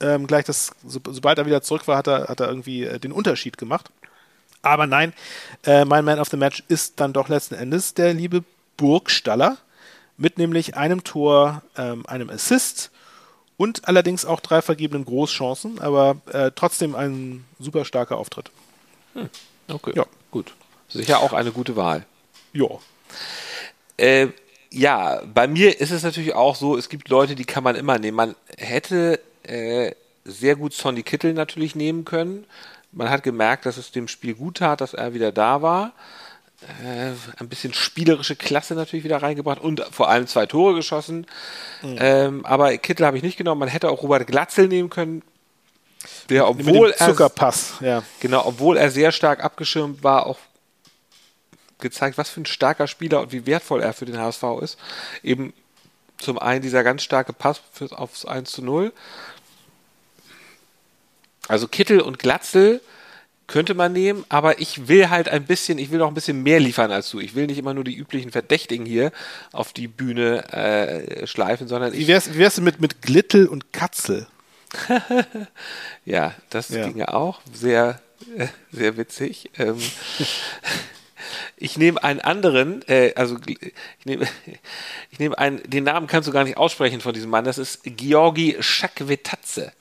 [0.00, 2.98] Ähm, gleich das, so, sobald er wieder zurück war, hat er, hat er irgendwie äh,
[2.98, 3.90] den Unterschied gemacht.
[4.62, 5.12] Aber nein,
[5.64, 8.42] äh, mein Man of the Match ist dann doch letzten Endes der liebe
[8.78, 9.58] Burgstaller
[10.16, 12.90] mit nämlich einem Tor, ähm, einem Assist
[13.58, 18.50] und allerdings auch drei vergebenen Großchancen, aber äh, trotzdem ein super starker Auftritt.
[19.68, 19.92] Okay.
[19.94, 20.06] Ja.
[20.30, 20.54] Gut.
[20.88, 22.06] Sicher auch eine gute Wahl.
[22.52, 22.68] Ja.
[23.98, 24.28] Äh,
[24.70, 27.98] ja, bei mir ist es natürlich auch so, es gibt Leute, die kann man immer
[27.98, 28.16] nehmen.
[28.16, 29.92] Man hätte äh,
[30.24, 32.46] sehr gut Sonny Kittel natürlich nehmen können.
[32.92, 35.92] Man hat gemerkt, dass es dem Spiel gut tat, dass er wieder da war.
[36.60, 41.26] Äh, ein bisschen spielerische Klasse natürlich wieder reingebracht und vor allem zwei Tore geschossen.
[41.82, 43.60] Ähm, aber Kittel habe ich nicht genommen.
[43.60, 45.22] Man hätte auch Robert Glatzel nehmen können.
[46.30, 48.02] Der, obwohl dem er Zuckerpass, ja.
[48.20, 50.38] Genau, obwohl er sehr stark abgeschirmt war, auch
[51.78, 54.78] gezeigt, was für ein starker Spieler und wie wertvoll er für den HSV ist.
[55.22, 55.52] Eben
[56.18, 58.92] zum einen dieser ganz starke Pass aufs 1 zu 0.
[61.46, 62.80] Also Kittel und Glatzel
[63.48, 66.60] könnte man nehmen, aber ich will halt ein bisschen, ich will noch ein bisschen mehr
[66.60, 67.18] liefern als du.
[67.18, 69.10] Ich will nicht immer nur die üblichen Verdächtigen hier
[69.52, 73.48] auf die Bühne äh, schleifen, sondern Wie ich, wär's, wie wär's denn mit, mit Glittel
[73.48, 74.28] und Katzel?
[76.04, 76.86] Ja, das Ja.
[76.86, 77.40] ginge auch.
[77.52, 78.00] Sehr,
[78.36, 79.50] äh, sehr witzig.
[79.58, 79.78] Ähm,
[81.56, 83.72] ich nehme einen anderen, äh, also ich
[84.04, 84.26] nehme,
[85.10, 87.44] ich nehme einen, den Namen kannst du gar nicht aussprechen von diesem Mann.
[87.44, 89.72] Das ist Georgi Schakvetatze.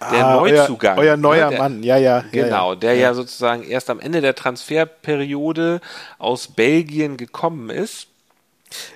[0.00, 0.98] Der Ah, Neuzugang.
[0.98, 2.24] Euer, euer neuer ne, der, Mann, ja, ja.
[2.32, 3.14] Genau, ja, der ja.
[3.14, 5.80] sozusagen erst am Ende der Transferperiode
[6.18, 8.08] aus Belgien gekommen ist.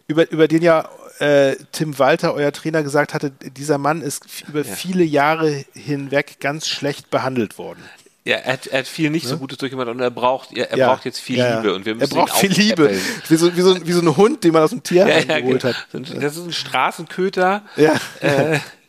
[0.06, 0.88] Über, über den ja
[1.20, 6.66] äh, Tim Walter, euer Trainer, gesagt hatte, dieser Mann ist über viele Jahre hinweg ganz
[6.66, 7.82] schlecht behandelt worden.
[8.24, 10.76] Ja, er hat, er hat viel nicht so Gutes durchgemacht und er braucht, er, er
[10.76, 10.80] Ne?
[10.80, 11.56] Ja, braucht jetzt viel ja, ja.
[11.56, 12.94] Liebe und wir müssen Er braucht viel Liebe.
[13.28, 15.40] Wie so, wie, so, wie so ein Hund, den man aus dem Tierheim Ja, ja,
[15.40, 15.74] geholt genau.
[15.74, 16.22] hat.
[16.22, 17.94] Das ist ein Straßenköter, Ja.
[18.20, 18.58] äh,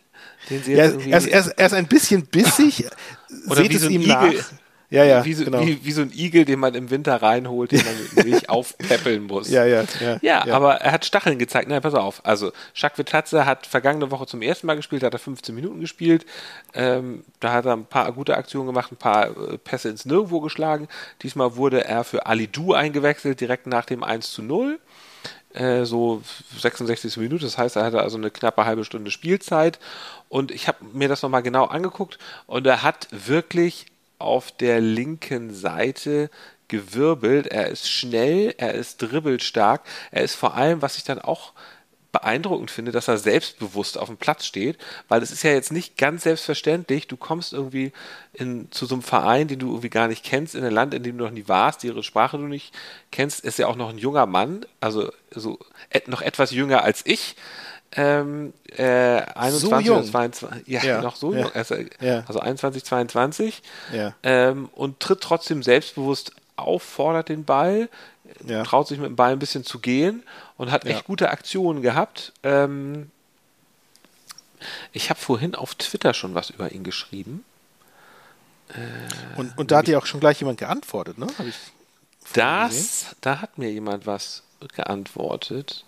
[0.52, 2.86] den sie Ja, er, ist, er, ist, er ist ein bisschen bissig.
[3.48, 4.14] Oder Seht wie es so ein ihm Igel.
[4.14, 4.34] nach.
[4.94, 5.66] Ja, ja, wie, so, genau.
[5.66, 9.24] wie, wie so ein Igel, den man im Winter reinholt, den man mit Milch aufpäppeln
[9.24, 9.50] muss.
[9.50, 10.54] Ja, ja, ja, Ja, ja.
[10.54, 11.70] aber er hat Stacheln gezeigt.
[11.70, 12.20] Nein, pass auf.
[12.26, 15.80] Also, Jacques Vitatze hat vergangene Woche zum ersten Mal gespielt, da hat er 15 Minuten
[15.80, 16.26] gespielt.
[16.74, 20.42] Ähm, da hat er ein paar gute Aktionen gemacht, ein paar äh, Pässe ins Nirgendwo
[20.42, 20.90] geschlagen.
[21.24, 24.78] Diesmal wurde er für Ali Du eingewechselt, direkt nach dem 1 zu 0.
[25.54, 26.22] äh, so
[26.60, 27.46] 66 Minuten.
[27.46, 29.80] Das heißt, er hatte also eine knappe halbe Stunde Spielzeit.
[30.32, 32.18] Und ich habe mir das nochmal genau angeguckt
[32.48, 36.30] und er hat wirklich auf der linken Seite
[36.70, 37.48] gewirbelt.
[37.48, 41.52] Er ist schnell, er ist dribbelstark, er ist vor allem, was ich dann auch
[42.14, 44.78] beeindruckend finde, dass er selbstbewusst auf dem Platz steht,
[45.10, 47.92] weil es ist ja jetzt nicht ganz selbstverständlich, du kommst irgendwie
[48.32, 51.04] in, zu so einem Verein, den du irgendwie gar nicht kennst, in ein Land, in
[51.04, 52.74] dem du noch nie warst, ihre Sprache du nicht
[53.12, 57.02] kennst, ist ja auch noch ein junger Mann, also so et, noch etwas jünger als
[57.06, 57.36] ich,
[57.96, 60.04] ähm, äh, 21 so jung.
[60.04, 61.42] 22, ja, ja, noch so ja.
[61.42, 62.24] jung, also, ja.
[62.28, 63.62] also 21, 22
[64.24, 67.90] ähm, und tritt trotzdem selbstbewusst auf, fordert den Ball,
[68.64, 70.24] traut sich mit dem Ball ein bisschen zu gehen
[70.58, 72.34] und hat echt gute Aktionen gehabt.
[72.44, 73.12] Ähm,
[74.94, 77.44] ich habe vorhin auf Twitter schon was über ihn geschrieben.
[78.70, 81.28] Äh, und, und da hat ja auch schon gleich jemand geantwortet, ne?
[82.34, 84.44] das, da hat mir jemand was
[84.76, 85.84] geantwortet.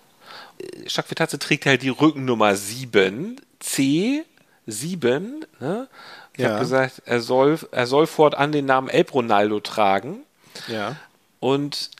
[0.88, 4.24] Jacques trägt halt die Rückennummer 7, C,
[4.68, 5.46] 7.
[5.60, 5.88] Ne?
[6.36, 6.52] Ich ja.
[6.52, 10.20] habe gesagt, er soll, er soll fortan den Namen El Ronaldo tragen.
[10.68, 10.96] Ja.
[11.40, 11.92] Und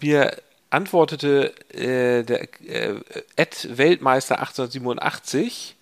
[0.00, 0.36] mir
[0.70, 2.94] antwortete äh, der äh,
[3.68, 5.76] Weltmeister 1887,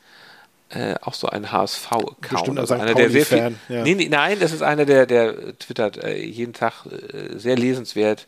[0.71, 2.59] äh, auch so ein HSV-Account.
[2.59, 3.83] Also einer der sehr viel, ja.
[3.83, 8.27] nee, nee, nein, das ist einer, der, der twittert äh, jeden Tag äh, sehr lesenswert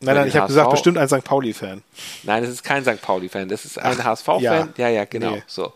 [0.00, 1.24] Nein, nein, ich habe gesagt, bestimmt ein St.
[1.24, 1.82] Pauli-Fan.
[2.22, 3.02] Nein, das ist kein St.
[3.02, 4.40] Pauli-Fan, das ist ein HSV-Fan.
[4.40, 4.68] Ja.
[4.76, 5.32] ja, ja, genau.
[5.32, 5.42] Nee.
[5.48, 5.72] So.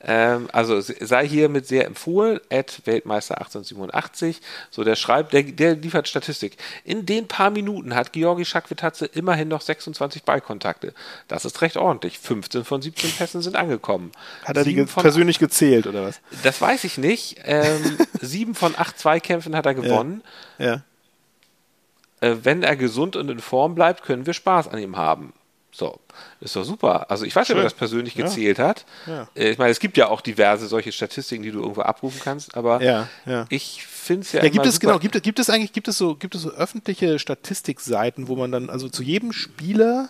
[0.00, 4.40] Ähm, also sei hier mit sehr empfohlen, at Weltmeister 1887.
[4.70, 6.56] So, der schreibt, der, der liefert Statistik.
[6.84, 10.94] In den paar Minuten hat Georgi Schakwitazze immerhin noch 26 Ballkontakte.
[11.26, 12.18] Das ist recht ordentlich.
[12.18, 14.12] 15 von 17 Pässen sind angekommen.
[14.44, 16.20] Hat er die persönlich gezählt, oder was?
[16.42, 17.36] Das weiß ich nicht.
[17.44, 20.22] Ähm, sieben von acht Zweikämpfen hat er gewonnen.
[20.58, 20.66] Ja.
[20.66, 20.82] ja
[22.20, 25.32] äh, wenn er gesund und in Form bleibt, können wir Spaß an ihm haben.
[25.70, 26.00] So,
[26.40, 27.10] ist doch super.
[27.10, 28.68] Also ich weiß ja, wer das persönlich gezählt ja.
[28.68, 28.84] hat.
[29.06, 29.28] Ja.
[29.36, 32.56] Äh, ich meine, es gibt ja auch diverse solche Statistiken, die du irgendwo abrufen kannst,
[32.56, 33.46] aber ja, ja.
[33.48, 34.42] ich finde es ja.
[34.42, 34.86] Ja, gibt es super.
[34.88, 38.50] genau, gibt, gibt es eigentlich, gibt es so, gibt es so öffentliche Statistikseiten, wo man
[38.50, 40.08] dann also zu jedem Spieler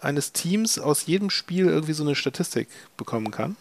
[0.00, 3.56] eines Teams aus jedem Spiel irgendwie so eine Statistik bekommen kann?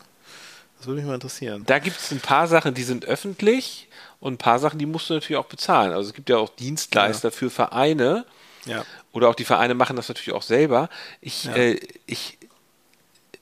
[0.78, 1.64] Das würde mich mal interessieren.
[1.66, 3.89] Da gibt es ein paar Sachen, die sind öffentlich
[4.20, 5.94] und ein paar Sachen, die musst du natürlich auch bezahlen.
[5.94, 7.36] Also es gibt ja auch Dienstleister ja.
[7.36, 8.26] für Vereine.
[8.66, 8.84] Ja.
[9.14, 10.90] Oder auch die Vereine machen das natürlich auch selber.
[11.22, 11.56] Ich, ja.
[11.56, 12.38] äh, ich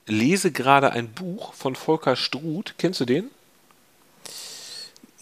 [0.05, 2.75] lese gerade ein Buch von Volker Struth.
[2.77, 3.29] Kennst du den?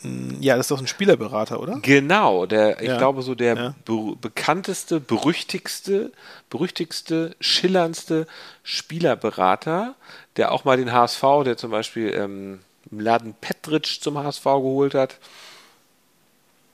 [0.03, 1.79] Mm, ja, das ist doch ein Spielerberater, oder?
[1.81, 2.97] Genau, der, ich ja.
[2.97, 3.75] glaube, so der ja.
[3.85, 6.11] be bekannteste, berüchtigste,
[6.49, 8.27] berüchtigste, schillerndste
[8.63, 9.95] Spielerberater,
[10.35, 12.59] der auch mal den HSV, der zum Beispiel ähm,
[12.91, 15.17] Mladen Petric zum HSV geholt hat.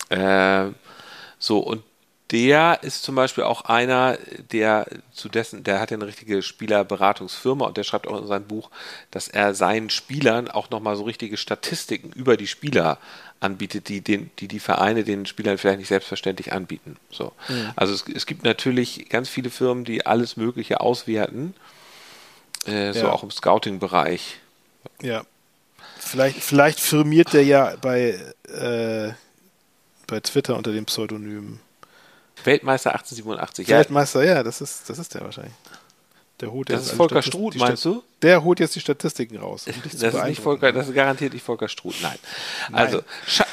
[0.09, 0.71] Äh,
[1.39, 1.83] so, und
[2.31, 4.17] der ist zum Beispiel auch einer,
[4.51, 8.47] der zu dessen, der hat ja eine richtige Spielerberatungsfirma und der schreibt auch in seinem
[8.47, 8.69] Buch,
[9.11, 12.99] dass er seinen Spielern auch nochmal so richtige Statistiken über die Spieler
[13.41, 16.95] anbietet, die, den, die die Vereine den Spielern vielleicht nicht selbstverständlich anbieten.
[17.09, 17.33] So.
[17.49, 17.71] Mhm.
[17.75, 21.53] Also es, es, gibt natürlich ganz viele Firmen, die alles Mögliche auswerten,
[22.65, 24.37] äh, so auch im Scouting-Bereich.
[25.01, 25.23] Ja.
[26.03, 29.13] Vielleicht, vielleicht firmiert der ja bei, äh,
[30.07, 31.59] bei Twitter unter dem Pseudonym.
[32.43, 33.77] Weltmeister 1887, ja.
[33.77, 35.53] Weltmeister, ja, das ist, das ist der wahrscheinlich.
[36.41, 38.03] Der holt das ist Volker Struth, meinst du?
[38.23, 39.67] Der holt jetzt die Statistiken raus.
[39.67, 42.17] Um das ist nicht Volker, das ist garantiert nicht Volker Struth, nein.
[42.71, 42.81] nein.
[42.81, 43.03] Also,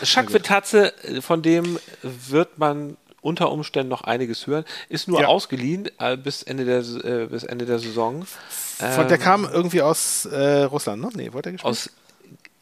[0.03, 4.65] Schakwittatze, von dem wird man unter Umständen noch einiges hören.
[4.89, 5.27] Ist nur ja.
[5.27, 8.25] ausgeliehen äh, bis, Ende der, äh, bis Ende der Saison.
[8.25, 11.11] Von, ähm, der kam irgendwie aus äh, Russland, ne?
[11.15, 11.71] Nee, wollte er gespielt?
[11.71, 11.91] Aus,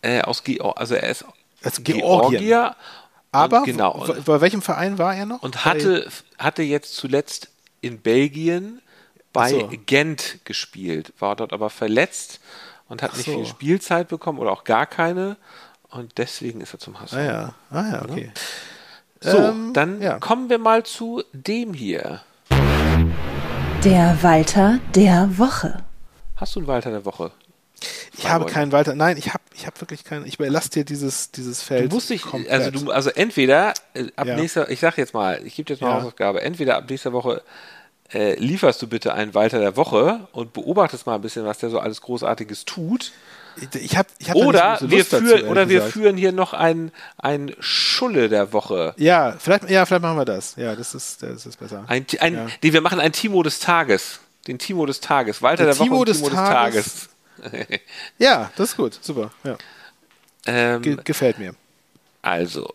[0.02, 0.76] äh, aus Georgien.
[0.76, 1.24] Also er ist
[1.64, 2.40] aus Georgien.
[2.40, 2.76] Georgier.
[3.32, 4.06] Aber genau.
[4.24, 5.42] bei welchem Verein war er noch?
[5.42, 8.80] Und hatte, hatte jetzt zuletzt in Belgien
[9.32, 9.70] bei so.
[9.84, 12.40] Gent gespielt, war dort aber verletzt
[12.88, 13.18] und hat so.
[13.18, 15.36] nicht viel Spielzeit bekommen oder auch gar keine.
[15.90, 17.14] Und deswegen ist er zum HSV.
[17.14, 18.32] Ah ja, ah, ja okay.
[19.20, 20.18] So, ähm, dann ja.
[20.18, 22.22] kommen wir mal zu dem hier.
[23.84, 25.84] Der Walter der Woche.
[26.36, 27.30] Hast du einen Walter der Woche?
[28.18, 28.94] Ich habe keinen Walter.
[28.94, 30.26] Nein, ich habe ich hab wirklich keinen.
[30.26, 31.90] Ich überlasse dir dieses, dieses Feld.
[31.90, 34.36] Du musst dich, also du, also entweder äh, ab ja.
[34.36, 35.94] nächster, ich sag jetzt mal, ich gebe dir jetzt mal ja.
[35.96, 37.42] Hausaufgabe, entweder ab nächster Woche
[38.12, 41.70] äh, lieferst du bitte einen Walter der Woche und beobachtest mal ein bisschen, was der
[41.70, 43.12] so alles Großartiges tut.
[43.72, 47.54] Ich hab, ich hab oder so wir, führen, oder wir führen hier noch ein, ein
[47.58, 48.92] Schulle der Woche.
[48.98, 50.56] Ja, vielleicht, ja, vielleicht machen wir das.
[50.56, 51.84] Ja, das ist, das ist besser.
[51.86, 52.46] Ein, ein, ja.
[52.62, 54.20] nee, wir machen ein Timo des Tages.
[54.46, 55.40] Den Timo des Tages.
[55.40, 56.84] Walter der, der Woche und Timo des Tages.
[56.84, 57.15] Des Tages.
[58.18, 58.98] ja, das ist gut.
[59.02, 59.30] Super.
[59.44, 59.56] Ja.
[60.46, 61.54] Ähm, Ge gefällt mir.
[62.22, 62.74] Also,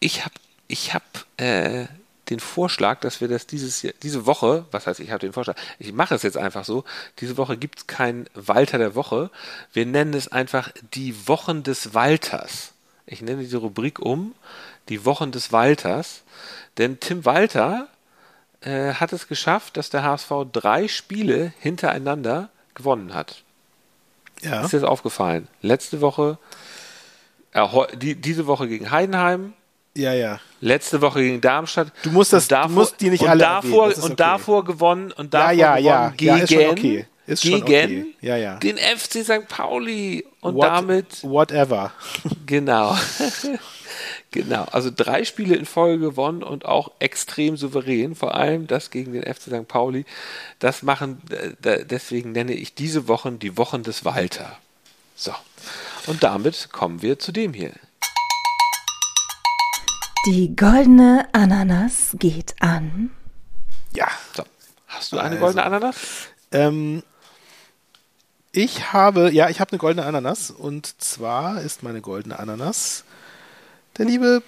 [0.00, 0.34] ich habe
[0.68, 1.02] ich hab,
[1.36, 1.86] äh,
[2.30, 5.92] den Vorschlag, dass wir das dieses diese Woche, was heißt, ich habe den Vorschlag, ich
[5.92, 6.84] mache es jetzt einfach so,
[7.18, 9.30] diese Woche gibt es keinen Walter der Woche.
[9.72, 12.72] Wir nennen es einfach die Wochen des Walters.
[13.06, 14.34] Ich nenne diese Rubrik um,
[14.88, 16.22] die Wochen des Walters.
[16.78, 17.88] Denn Tim Walter
[18.60, 23.42] äh, hat es geschafft, dass der HSV drei Spiele hintereinander gewonnen hat.
[24.42, 24.62] Ja.
[24.62, 25.48] Ist dir das aufgefallen?
[25.60, 26.38] Letzte Woche,
[27.52, 29.52] äh, die, diese Woche gegen Heidenheim.
[29.96, 30.40] Ja, ja.
[30.60, 31.92] Letzte Woche gegen Darmstadt.
[32.02, 34.14] Du musst das, davor, du musst die nicht und alle davor und okay.
[34.16, 36.36] davor gewonnen und davor ja, ja, gewonnen ja.
[36.36, 37.06] gegen, ja, ist okay.
[37.26, 38.06] ist gegen okay.
[38.20, 38.56] ja, ja.
[38.56, 39.48] den FC St.
[39.48, 41.92] Pauli und What, damit whatever.
[42.46, 42.96] Genau.
[44.30, 49.12] Genau, also drei Spiele in Folge gewonnen und auch extrem souverän, vor allem das gegen
[49.12, 49.68] den FC St.
[49.68, 50.04] Pauli.
[50.58, 54.58] Das machen, äh, deswegen nenne ich diese Wochen die Wochen des Walter.
[55.14, 55.32] So,
[56.06, 57.72] und damit kommen wir zu dem hier.
[60.26, 63.10] Die goldene Ananas geht an.
[63.94, 64.08] Ja.
[64.36, 64.44] So.
[64.86, 65.96] Hast du eine also, goldene Ananas?
[66.52, 67.02] Ähm,
[68.52, 73.04] ich habe, ja, ich habe eine goldene Ananas und zwar ist meine goldene Ananas
[73.98, 74.42] der liebe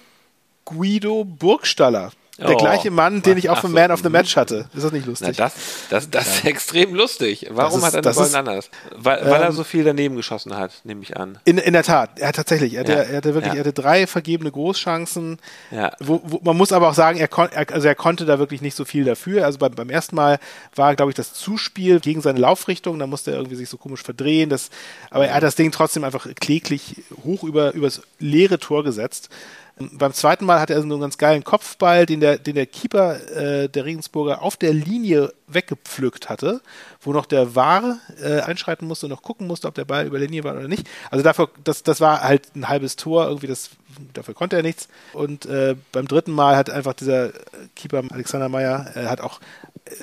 [0.65, 2.11] Guido Burgstaller.
[2.37, 4.67] Der oh, gleiche Mann, den ich auch für Man of the Match hatte.
[4.73, 5.35] Ist das nicht lustig?
[5.37, 5.53] Na, das
[5.89, 6.33] das, das ja.
[6.33, 7.47] ist extrem lustig.
[7.51, 8.69] Warum ist, hat er das Golden anders?
[8.93, 11.37] Weil, weil ähm, er so viel daneben geschossen hat, nehme ich an.
[11.45, 12.97] In, in der Tat, er hat tatsächlich, er, ja.
[12.97, 13.59] hatte, er hatte wirklich, ja.
[13.59, 15.37] er hatte drei vergebene Großchancen.
[15.71, 15.93] Ja.
[15.99, 18.61] Wo, wo, man muss aber auch sagen, er, kon, er, also er konnte da wirklich
[18.61, 19.45] nicht so viel dafür.
[19.45, 20.39] Also beim, beim ersten Mal
[20.75, 24.03] war, glaube ich, das Zuspiel gegen seine Laufrichtung, da musste er irgendwie sich so komisch
[24.03, 24.49] verdrehen.
[24.49, 24.71] Das,
[25.09, 29.29] aber er hat das Ding trotzdem einfach kläglich hoch über übers leere Tor gesetzt.
[29.77, 33.19] Beim zweiten Mal hat er so einen ganz geilen Kopfball, den der, den der Keeper
[33.35, 36.61] äh, der Regensburger auf der Linie weggepflückt hatte,
[37.01, 40.17] wo noch der War äh, einschreiten musste und noch gucken musste, ob der Ball über
[40.17, 40.87] der Linie war oder nicht.
[41.11, 43.71] Also dafür, das, das war halt ein halbes Tor, irgendwie das,
[44.13, 44.87] dafür konnte er nichts.
[45.11, 47.31] Und äh, beim dritten Mal hat einfach dieser
[47.75, 49.41] Keeper Alexander Meyer äh, hat auch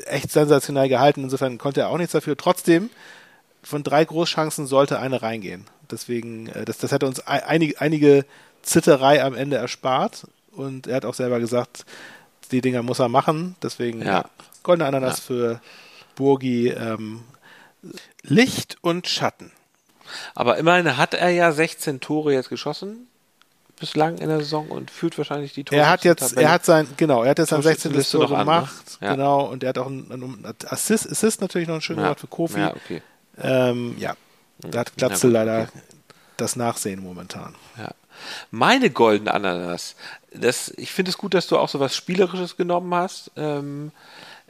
[0.05, 1.25] echt sensationell gehalten.
[1.25, 2.37] Insofern konnte er auch nichts dafür.
[2.37, 2.91] Trotzdem,
[3.63, 5.65] von drei Großchancen sollte eine reingehen.
[5.91, 8.27] Deswegen, äh, das, das hätte uns einige, einige
[8.63, 10.27] Zitterei am Ende erspart.
[10.51, 11.85] Und er hat auch selber gesagt,
[12.51, 13.57] die Dinger muss er machen.
[13.63, 14.25] Deswegen ja.
[14.63, 15.25] goldene Ananas ja.
[15.25, 15.61] für
[16.15, 16.69] Burgi.
[16.69, 17.23] Ähm,
[18.23, 19.51] Licht und Schatten.
[20.35, 23.09] Aber immerhin hat er ja 16 Tore jetzt geschossen
[23.83, 25.81] bislang in der Saison und führt wahrscheinlich die Tore.
[25.81, 27.93] Er hat jetzt, er hat sein, genau, er hat jetzt sein 16.
[27.93, 29.07] Tor gemacht, an, ne?
[29.09, 29.13] ja.
[29.15, 32.61] genau, und er hat auch einen, Assist, Assist natürlich noch ein schönes Wort für Kofi.
[32.61, 33.03] Ja, okay.
[33.39, 34.15] Ähm, ja,
[34.59, 35.69] da hat Glatzel ja, leider.
[36.37, 37.55] Das Nachsehen momentan.
[37.79, 37.91] Ja.
[38.51, 39.97] Meine goldene Ananas.
[40.33, 43.31] Das, ich finde es gut, dass du auch so was Spielerisches genommen hast.
[43.37, 43.93] Ähm,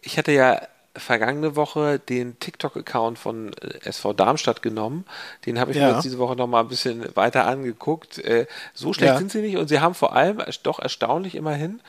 [0.01, 0.61] ich hatte ja
[0.95, 5.07] vergangene Woche den TikTok-Account von äh, SV Darmstadt genommen.
[5.47, 5.87] Den habe ich ja.
[5.87, 8.19] mir jetzt diese Woche nochmal ein bisschen weiter angeguckt.
[8.19, 9.19] Äh, so schlecht ja.
[9.19, 11.81] sind sie nicht und sie haben vor allem doch erstaunlich immerhin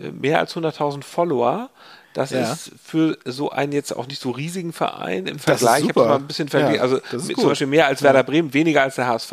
[0.00, 1.70] äh, mehr als 100.000 Follower.
[2.16, 2.50] Das ja.
[2.50, 5.82] ist für so einen jetzt auch nicht so riesigen Verein im Vergleich.
[5.82, 6.76] Ich habe mal ein bisschen verglichen.
[6.76, 6.98] Ja, also
[7.34, 9.32] zum Beispiel mehr als Werder Bremen, weniger als der HSV,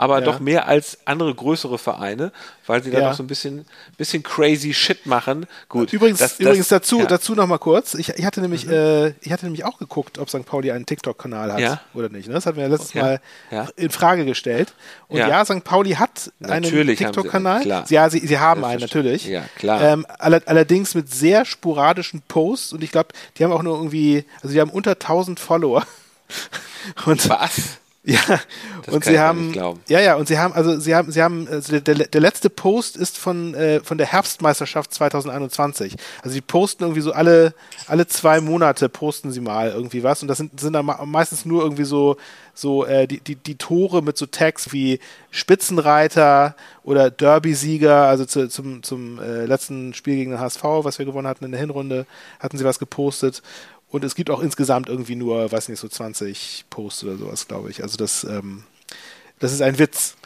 [0.00, 0.24] aber ja.
[0.24, 2.32] doch mehr als andere größere Vereine,
[2.66, 3.66] weil sie da noch so ein bisschen,
[3.98, 5.44] bisschen crazy Shit machen.
[5.68, 5.92] Gut.
[5.92, 7.04] Übrigens, das, das, übrigens dazu, ja.
[7.04, 7.92] dazu noch mal kurz.
[7.92, 8.72] Ich, ich hatte nämlich, mhm.
[8.72, 10.46] äh, ich hatte nämlich auch geguckt, ob St.
[10.46, 12.28] Pauli einen TikTok-Kanal hat oder nicht.
[12.28, 12.32] Ne?
[12.32, 13.20] Das hatten wir ja letztes Mal
[13.76, 14.72] in Frage gestellt.
[15.08, 15.64] Und ja, St.
[15.64, 17.84] Pauli hat natürlich einen TikTok-Kanal.
[17.90, 19.26] Ja, sie, sie haben einen natürlich.
[19.26, 19.82] Ja, klar.
[19.82, 24.54] Ähm, allerdings mit sehr sporadischen Posts und ich glaube, die haben auch nur irgendwie, also
[24.54, 25.84] die haben unter 1000 Follower.
[27.04, 27.80] Und Was?
[28.02, 28.40] Ja,
[28.86, 31.78] das und sie haben, ja, ja, und sie haben, also sie haben, sie haben, also
[31.80, 35.96] der, der letzte Post ist von äh, von der Herbstmeisterschaft 2021.
[36.22, 37.52] Also die posten irgendwie so alle
[37.88, 41.62] alle zwei Monate posten sie mal irgendwie was und das sind sind dann meistens nur
[41.62, 42.16] irgendwie so
[42.54, 44.98] so äh, die, die die Tore mit so Tags wie
[45.30, 48.06] Spitzenreiter oder Derby-Sieger.
[48.06, 51.50] Also zu, zum zum äh, letzten Spiel gegen den HSV, was wir gewonnen hatten in
[51.50, 52.06] der Hinrunde,
[52.38, 53.42] hatten sie was gepostet
[53.90, 57.70] und es gibt auch insgesamt irgendwie nur, weiß nicht, so 20 Posts oder sowas, glaube
[57.70, 57.82] ich.
[57.82, 58.64] Also das, ähm,
[59.38, 60.16] das ist ein Witz.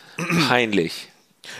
[0.48, 1.10] Peinlich.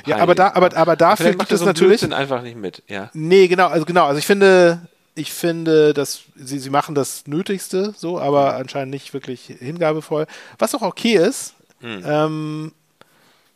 [0.06, 2.00] Ja, aber da, aber, aber dafür gibt es so natürlich.
[2.00, 3.10] Blödsinn einfach nicht mit, ja.
[3.12, 7.94] Nee, genau, also genau, also ich finde, ich finde, dass sie, sie machen das Nötigste
[7.96, 10.26] so, aber anscheinend nicht wirklich hingabevoll.
[10.58, 12.02] Was auch okay ist, mhm.
[12.04, 12.72] ähm,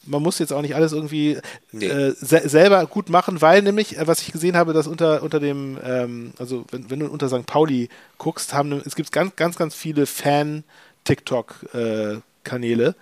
[0.09, 1.39] man muss jetzt auch nicht alles irgendwie
[1.73, 1.87] nee.
[1.87, 5.41] äh, se selber gut machen, weil nämlich, äh, was ich gesehen habe, dass unter, unter
[5.41, 7.45] dem, ähm, also wenn, wenn, du unter St.
[7.47, 12.95] Pauli guckst, haben es gibt ganz, ganz, ganz viele Fan-TikTok-Kanäle, äh,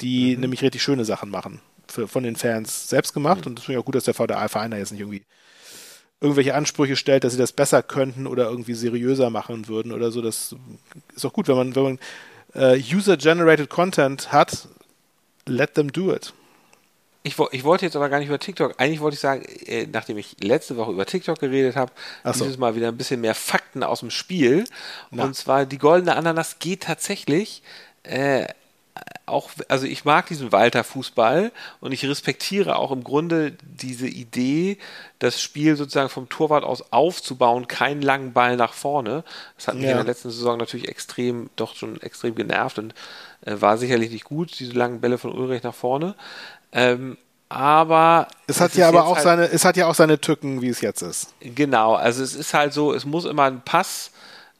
[0.00, 0.40] die mhm.
[0.42, 1.60] nämlich richtig schöne Sachen machen.
[1.90, 3.40] Für, von den Fans selbst gemacht.
[3.42, 3.46] Mhm.
[3.46, 5.22] Und das finde ich auch gut, dass der VDA-Verein da jetzt nicht irgendwie
[6.20, 10.20] irgendwelche Ansprüche stellt, dass sie das besser könnten oder irgendwie seriöser machen würden oder so.
[10.20, 10.54] Das
[11.14, 11.98] ist auch gut, wenn man, wenn man
[12.54, 14.68] äh, User-Generated Content hat,
[15.46, 16.34] let them do it.
[17.24, 18.74] Ich, ich, wollte jetzt aber gar nicht über TikTok.
[18.78, 21.92] Eigentlich wollte ich sagen, äh, nachdem ich letzte Woche über TikTok geredet habe,
[22.24, 22.44] so.
[22.44, 24.64] dieses Mal wieder ein bisschen mehr Fakten aus dem Spiel.
[25.10, 25.24] Na.
[25.24, 27.62] Und zwar die goldene Ananas geht tatsächlich
[28.04, 28.46] äh,
[29.26, 34.78] auch, also ich mag diesen Walter-Fußball und ich respektiere auch im Grunde diese Idee,
[35.18, 39.24] das Spiel sozusagen vom Torwart aus aufzubauen, keinen langen Ball nach vorne.
[39.56, 39.90] Das hat mich ja.
[39.90, 42.94] in der letzten Saison natürlich extrem, doch schon extrem genervt und
[43.42, 46.14] äh, war sicherlich nicht gut, diese langen Bälle von Ulrich nach vorne.
[46.72, 47.16] Ähm,
[47.48, 50.68] aber es hat ja aber auch halt, seine, es hat ja auch seine Tücken, wie
[50.68, 51.32] es jetzt ist.
[51.40, 54.10] Genau, also es ist halt so, es muss immer ein Pass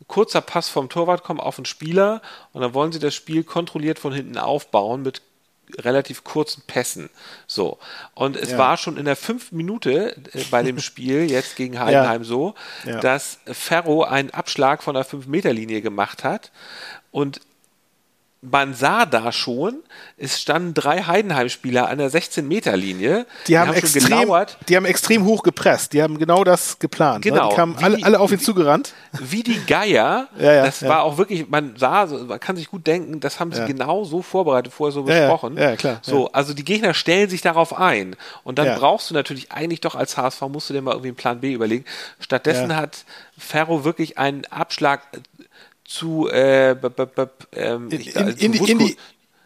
[0.07, 3.99] kurzer Pass vom Torwart kommen auf den Spieler und dann wollen sie das Spiel kontrolliert
[3.99, 5.23] von hinten aufbauen mit
[5.77, 7.11] relativ kurzen Pässen.
[7.47, 7.79] So.
[8.15, 8.59] Und es ja.
[8.59, 12.29] war schon in der fünften Minute äh, bei dem Spiel jetzt gegen Heidenheim ja.
[12.29, 12.55] so,
[12.87, 13.01] ja.
[13.01, 16.53] dass Ferro einen Abschlag von der 5-Meter-Linie gemacht hat
[17.11, 17.41] und
[18.41, 19.83] man sah da schon,
[20.17, 23.27] es standen drei Heidenheim-Spieler an der 16-Meter-Linie.
[23.47, 24.31] Die, die, haben, extrem,
[24.69, 25.93] die haben extrem hoch gepresst.
[25.93, 27.25] Die haben genau das geplant.
[27.25, 27.33] Ne?
[27.33, 27.51] Genau.
[27.51, 28.95] Die kamen alle, alle auf ihn wie, zugerannt.
[29.19, 30.29] Wie die Geier.
[30.39, 30.89] ja, ja, das ja.
[30.89, 34.23] war auch wirklich, man sah, man kann sich gut denken, das haben sie genau so
[34.23, 35.57] vorbereitet, vorher so besprochen.
[35.57, 35.99] Ja, klar.
[36.03, 38.15] So, also die Gegner stellen sich darauf ein.
[38.45, 41.17] Und dann brauchst du natürlich eigentlich doch als HSV, musst du dir mal irgendwie einen
[41.17, 41.85] Plan B überlegen.
[42.21, 43.05] Stattdessen hat
[43.37, 45.03] Ferro wirklich einen Abschlag
[45.89, 47.23] zu, äh, b, b, b,
[47.53, 48.97] ähm, in, in, in, die, in, die,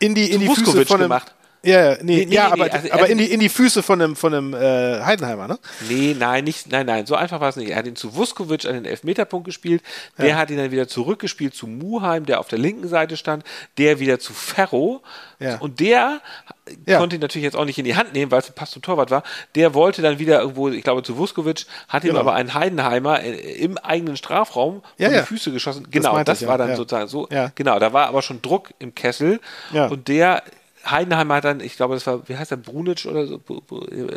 [0.01, 1.33] in die, in die Füße von gemacht.
[1.65, 4.17] Ja, nee, nee, nee ja, aber, also, aber in, die, in die Füße von einem,
[4.17, 5.61] von einem äh, Heidenheimer, ne?
[5.89, 7.71] Nee, nein, nicht, nein, nein, so einfach war es nicht.
[7.71, 9.81] Er hat ihn zu Vuskovic an den Elfmeterpunkt gespielt,
[10.19, 10.37] der ja.
[10.37, 13.45] hat ihn dann wieder zurückgespielt zu Muheim, der auf der linken Seite stand,
[13.79, 15.03] der wieder zu Ferro
[15.39, 15.59] ja.
[15.59, 16.21] und der
[16.87, 16.99] ja.
[16.99, 18.83] konnte ihn natürlich jetzt auch nicht in die Hand nehmen, weil es ein Pass zum
[18.83, 19.23] Torwart war.
[19.55, 22.21] Der wollte dann wieder irgendwo, ich glaube, zu Vuskovic, hat ihm genau.
[22.21, 25.89] aber einen Heidenheimer äh, im eigenen Strafraum ja, die Füße geschossen.
[25.91, 27.29] Genau, das, das war dann sozusagen so.
[27.55, 29.41] Genau, da war aber schon Druck im Kessel
[29.89, 30.43] und der
[30.85, 33.41] Heidenheim hat dann, ich glaube, das war, wie heißt der, Brunic oder so?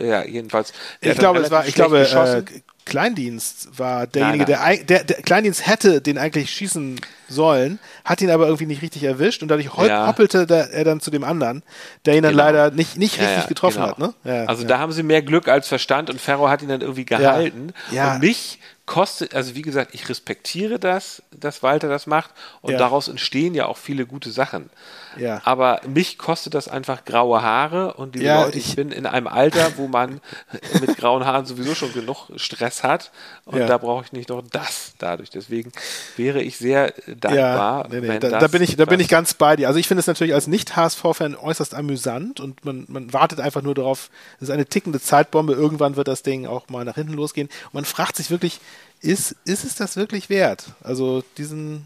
[0.01, 0.73] Ja, jedenfalls.
[1.01, 2.43] Ich glaube, es war, ich glaube, äh,
[2.85, 4.85] Kleindienst war derjenige, nein, nein.
[4.85, 9.03] Der, der, der, Kleindienst hätte den eigentlich schießen sollen, hat ihn aber irgendwie nicht richtig
[9.03, 10.07] erwischt und dadurch ja.
[10.07, 11.63] hoppelte der, er dann zu dem anderen,
[12.05, 12.43] der ihn dann genau.
[12.43, 14.07] leider nicht, nicht richtig ja, getroffen genau.
[14.07, 14.25] hat.
[14.25, 14.47] Ne?
[14.47, 17.73] also da haben sie mehr Glück als Verstand und Ferro hat ihn dann irgendwie gehalten.
[17.91, 22.77] Und mich kostet, also wie gesagt, ich respektiere das, dass Walter das macht und ja.
[22.77, 24.69] daraus entstehen ja auch viele gute Sachen.
[25.17, 25.41] Ja.
[25.43, 29.05] Aber mich kostet das einfach graue Haare und die ja, Leute, ich, ich, bin in
[29.05, 30.21] einem Alter, wo man
[30.81, 33.11] mit grauen Haaren sowieso schon genug Stress hat
[33.45, 33.67] und ja.
[33.67, 35.29] da brauche ich nicht noch das dadurch.
[35.29, 35.71] Deswegen
[36.17, 39.07] wäre ich sehr dankbar, nee, nee, wenn da, das da bin ich, da bin ich
[39.07, 39.67] ganz bei dir.
[39.67, 43.75] Also ich finde es natürlich als Nicht-HSV-Fan äußerst amüsant und man, man wartet einfach nur
[43.75, 47.49] darauf, es ist eine tickende Zeitbombe, irgendwann wird das Ding auch mal nach hinten losgehen
[47.65, 48.59] und man fragt sich wirklich,
[49.01, 50.65] ist, ist es das wirklich wert?
[50.83, 51.85] Also diesen,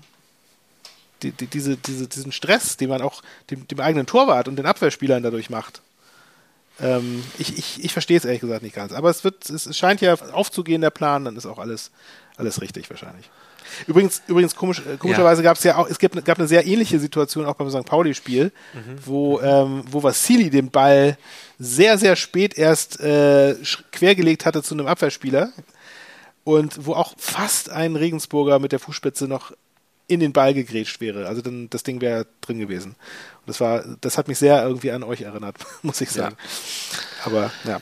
[1.23, 4.65] die, die, diese, diese, diesen Stress, den man auch dem, dem, eigenen Torwart und den
[4.65, 5.81] Abwehrspielern dadurch macht.
[6.81, 8.93] Ähm, ich, ich, ich verstehe es ehrlich gesagt nicht ganz.
[8.93, 11.91] Aber es wird, es scheint ja aufzugehen, der Plan, dann ist auch alles,
[12.37, 13.29] alles richtig wahrscheinlich.
[13.87, 15.49] Übrigens, übrigens komisch, äh, komischerweise ja.
[15.49, 17.85] gab es ja auch, es gab, gab eine sehr ähnliche Situation auch beim St.
[17.85, 18.97] Pauli-Spiel, mhm.
[19.05, 21.17] wo, ähm, wo Vassili den Ball
[21.59, 23.55] sehr, sehr spät erst äh,
[23.91, 25.51] quergelegt hatte zu einem Abwehrspieler
[26.43, 29.51] und wo auch fast ein Regensburger mit der Fußspitze noch
[30.09, 31.27] in den Ball gegrätscht wäre.
[31.27, 32.89] Also dann das Ding wäre drin gewesen.
[32.91, 36.35] Und das war, das hat mich sehr irgendwie an euch erinnert, muss ich sagen.
[36.39, 37.25] Ja.
[37.25, 37.81] Aber ja.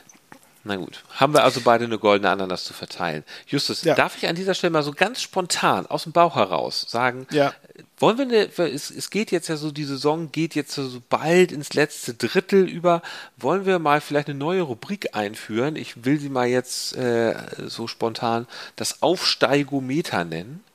[0.67, 1.01] Na gut.
[1.11, 3.23] Haben wir also beide eine goldene Ananas zu verteilen.
[3.47, 3.95] Justus, ja.
[3.95, 7.53] darf ich an dieser Stelle mal so ganz spontan aus dem Bauch heraus sagen, ja.
[7.99, 11.53] wollen wir eine, es, es geht jetzt ja so, die Saison geht jetzt so bald
[11.53, 13.01] ins letzte Drittel über,
[13.37, 15.77] wollen wir mal vielleicht eine neue Rubrik einführen?
[15.77, 17.35] Ich will sie mal jetzt äh,
[17.67, 20.65] so spontan das Aufsteigometer nennen.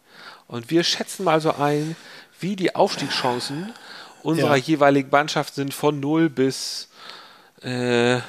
[0.46, 1.96] Und wir schätzen mal so ein,
[2.40, 3.72] wie die Aufstiegschancen
[4.22, 4.62] unserer ja.
[4.62, 6.88] jeweiligen Mannschaft sind von 0 bis
[7.62, 8.20] äh,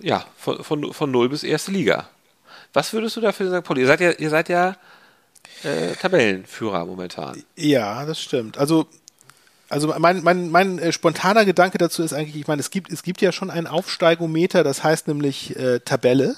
[0.00, 2.08] ja, von, von, von 0 bis erste Liga.
[2.72, 3.78] Was würdest du dafür sagen, Paul?
[3.78, 4.76] Ihr seid ja, ihr seid ja
[5.64, 7.42] äh, Tabellenführer momentan.
[7.56, 8.58] Ja, das stimmt.
[8.58, 8.86] Also,
[9.68, 13.02] also mein, mein, mein äh, spontaner Gedanke dazu ist eigentlich, ich meine, es gibt, es
[13.02, 16.36] gibt ja schon ein Aufsteigometer, das heißt nämlich äh, Tabelle.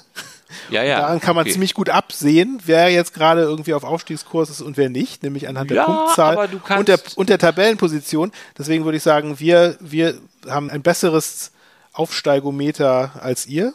[0.69, 1.01] Ja, ja.
[1.01, 1.53] Daran kann man okay.
[1.53, 5.69] ziemlich gut absehen, wer jetzt gerade irgendwie auf Aufstiegskurs ist und wer nicht, nämlich anhand
[5.69, 8.31] der ja, Punktzahl und der, und der Tabellenposition.
[8.57, 10.15] Deswegen würde ich sagen, wir, wir
[10.47, 11.51] haben ein besseres
[11.93, 13.73] Aufsteigometer als ihr.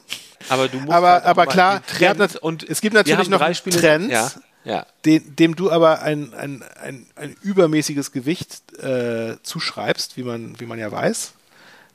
[0.48, 4.30] Aber du musst aber, halt aber klar, Trend und es gibt natürlich noch Trends, ja,
[4.64, 4.86] ja.
[5.04, 10.66] Den, dem du aber ein, ein, ein, ein übermäßiges Gewicht äh, zuschreibst, wie man, wie
[10.66, 11.32] man ja weiß.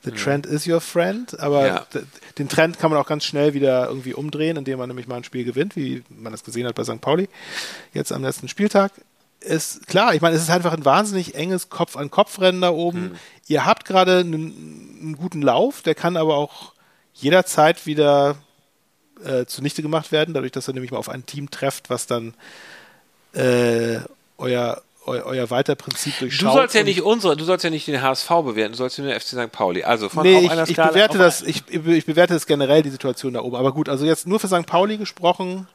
[0.04, 1.86] The trend is your friend, aber ja.
[2.38, 5.24] den Trend kann man auch ganz schnell wieder irgendwie umdrehen, indem man nämlich mal ein
[5.24, 7.02] Spiel gewinnt, wie man das gesehen hat bei St.
[7.02, 7.30] Pauli
[7.94, 8.94] jetzt am letzten Spieltag
[9.42, 13.02] ist klar, ich meine, es ist einfach ein wahnsinnig enges Kopf-an-Kopf-Rennen da oben.
[13.02, 13.16] Mhm.
[13.48, 16.74] Ihr habt gerade einen, einen, guten Lauf, der kann aber auch
[17.14, 18.36] jederzeit wieder
[19.24, 22.34] äh, zunichte gemacht werden, dadurch, dass ihr nämlich mal auf ein Team trefft, was dann
[23.34, 24.00] äh,
[24.38, 26.50] euer, eu, euer Weiterprinzip durchschaut.
[26.50, 29.08] Du sollst ja nicht unsere, du sollst ja nicht den HSV bewerten, du sollst nur
[29.08, 29.52] den FC St.
[29.52, 29.84] Pauli.
[29.84, 33.42] Also von nee, ich, ich bewerte das, ich, ich bewerte das generell die Situation da
[33.42, 33.56] oben.
[33.56, 34.66] Aber gut, also jetzt nur für St.
[34.66, 35.68] Pauli gesprochen.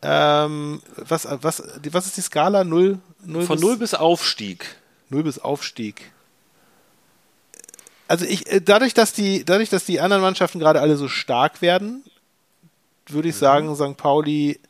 [0.00, 2.62] Ähm, was, was, was ist die Skala?
[2.62, 4.76] Null, null Von bis, null bis Aufstieg.
[5.08, 6.12] Null bis Aufstieg.
[8.06, 11.62] Also ich, äh, dadurch, dass die, dadurch, dass die anderen Mannschaften gerade alle so stark
[11.62, 12.04] werden,
[13.08, 13.40] würde ich mhm.
[13.40, 13.96] sagen, St.
[13.96, 14.60] Pauli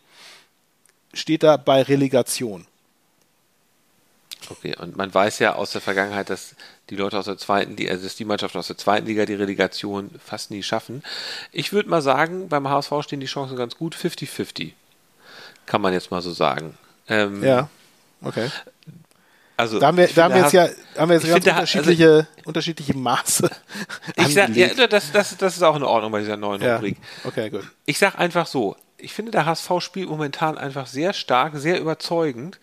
[1.13, 2.67] steht da bei Relegation.
[4.51, 6.55] Okay, und man weiß ja aus der Vergangenheit, dass
[6.91, 9.35] die Leute aus der zweiten Liga, also dass die Mannschaften aus der zweiten Liga die
[9.35, 11.03] Relegation fast nie schaffen.
[11.53, 14.73] Ich würde mal sagen, beim HSV stehen die Chancen ganz gut, 50-50.
[15.67, 16.79] Kann man jetzt mal so sagen.
[17.09, 17.69] Ähm, ja,
[18.23, 18.51] okay.
[19.57, 22.09] Also, da haben wir, da haben wir jetzt ja haben wir jetzt ganz finde, unterschiedliche,
[22.09, 23.51] also, unterschiedliche Maße.
[24.17, 26.77] Ich sag, ja, das, das, das ist auch in Ordnung bei dieser neuen ja.
[26.77, 26.97] Rubrik.
[27.25, 27.65] Okay, gut.
[27.85, 32.61] Ich sag einfach so, ich finde, der HSV spielt momentan einfach sehr stark, sehr überzeugend.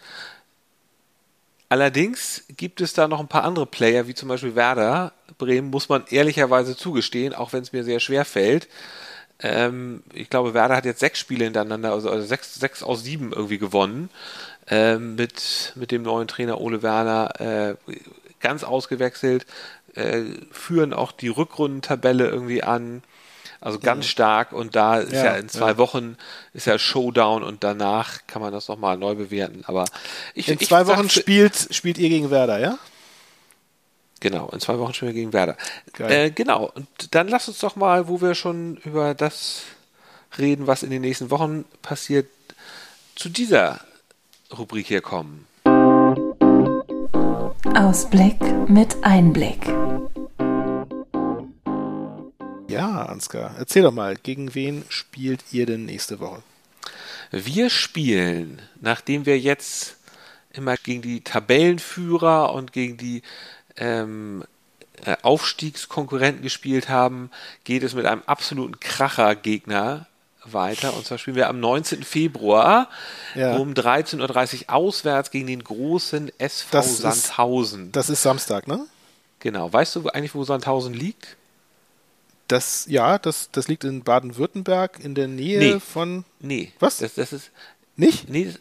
[1.69, 5.89] Allerdings gibt es da noch ein paar andere Player, wie zum Beispiel Werder Bremen, muss
[5.89, 8.67] man ehrlicherweise zugestehen, auch wenn es mir sehr schwer fällt.
[9.39, 13.33] Ähm, ich glaube, Werder hat jetzt sechs Spiele hintereinander, also, also sechs, sechs aus sieben
[13.33, 14.09] irgendwie gewonnen.
[14.67, 17.75] Ähm, mit, mit dem neuen Trainer Ole Werner äh,
[18.39, 19.45] ganz ausgewechselt,
[19.95, 23.03] äh, führen auch die Rückrundentabelle irgendwie an.
[23.65, 25.77] Also ganz stark und da ist ja, ja in zwei ja.
[25.79, 26.17] Wochen
[26.53, 29.63] ist ja Showdown und danach kann man das nochmal neu bewerten.
[29.65, 29.85] Aber
[30.35, 32.77] ich, in zwei ich Wochen sag, spielt, spielt ihr gegen Werder, ja?
[34.19, 35.57] Genau, in zwei Wochen spielen wir gegen Werder.
[35.97, 39.63] Äh, genau, und dann lass uns doch mal, wo wir schon über das
[40.37, 42.27] reden, was in den nächsten Wochen passiert,
[43.15, 43.79] zu dieser
[44.55, 45.47] Rubrik hier kommen.
[47.73, 48.37] Ausblick
[48.69, 49.65] mit Einblick.
[52.67, 56.41] Ja, Ansgar, erzähl doch mal, gegen wen spielt ihr denn nächste Woche?
[57.31, 59.97] Wir spielen, nachdem wir jetzt
[60.51, 63.21] immer gegen die Tabellenführer und gegen die
[63.77, 64.43] ähm,
[65.03, 67.29] äh, Aufstiegskonkurrenten gespielt haben,
[67.63, 70.07] geht es mit einem absoluten Kracher-Gegner
[70.45, 70.95] weiter.
[70.95, 72.03] Und zwar spielen wir am 19.
[72.03, 72.89] Februar
[73.33, 73.57] ja.
[73.57, 77.87] um 13.30 Uhr auswärts gegen den großen SV das Sandhausen.
[77.87, 78.85] Ist, das ist Samstag, ne?
[79.39, 79.71] Genau.
[79.71, 81.35] Weißt du eigentlich, wo Sandhausen liegt?
[82.47, 85.79] Das, ja, das, das liegt in Baden-Württemberg in der Nähe nee.
[85.79, 86.25] von.
[86.39, 86.71] Nee.
[86.79, 86.97] Was?
[86.97, 87.51] Das, das ist.
[87.95, 88.29] Nicht?
[88.29, 88.53] Nee,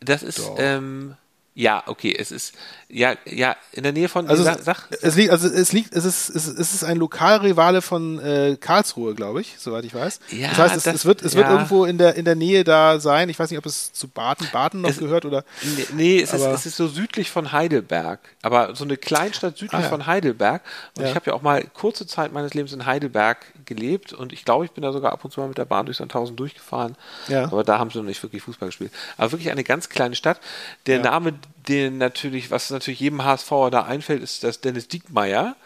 [0.00, 0.42] das ist.
[0.56, 1.16] Ähm,
[1.60, 2.54] ja, okay, es ist
[2.88, 6.06] ja ja in der Nähe von also sag, sag, es liegt also es liegt es
[6.06, 10.20] ist es ist ein Lokalrivale von äh, Karlsruhe, glaube ich, soweit ich weiß.
[10.30, 11.40] Ja, das heißt, es, das, es wird es ja.
[11.40, 13.28] wird irgendwo in der in der Nähe da sein.
[13.28, 16.32] Ich weiß nicht, ob es zu Baden Baden noch es, gehört oder Nee, nee es,
[16.32, 19.88] ist, es ist so südlich von Heidelberg, aber so eine Kleinstadt südlich ah, ja.
[19.90, 20.62] von Heidelberg
[20.96, 23.36] und ich habe ja auch mal kurze Zeit meines Lebens in Heidelberg
[23.66, 25.86] gelebt und ich glaube, ich bin da sogar ab und zu mal mit der Bahn
[25.86, 26.96] durch Sandhausen durchgefahren.
[27.28, 27.44] Ja.
[27.44, 28.92] Aber da haben sie noch nicht wirklich Fußball gespielt.
[29.16, 30.40] Aber wirklich eine ganz kleine Stadt.
[30.86, 31.34] Der Name
[31.68, 35.56] den natürlich, was natürlich jedem HSVer da einfällt, ist das Dennis Diekmeyer.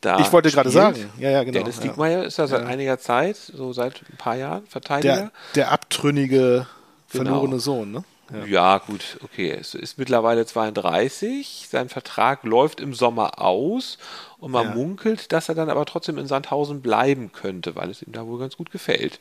[0.00, 1.58] Da ich wollte gerade sagen, ja, ja, genau.
[1.58, 1.82] Dennis ja.
[1.82, 2.66] Diekmeyer ist ja seit ja.
[2.66, 5.16] einiger Zeit, so seit ein paar Jahren, Verteidiger.
[5.16, 6.66] Der, der abtrünnige,
[7.12, 7.24] genau.
[7.24, 8.04] verlorene Sohn, ne?
[8.32, 8.44] Ja.
[8.44, 8.78] ja.
[8.78, 9.50] gut, okay.
[9.52, 11.68] Es ist mittlerweile 32.
[11.70, 13.98] Sein Vertrag läuft im Sommer aus
[14.38, 14.74] und man ja.
[14.74, 18.38] munkelt, dass er dann aber trotzdem in Sandhausen bleiben könnte, weil es ihm da wohl
[18.38, 19.20] ganz gut gefällt.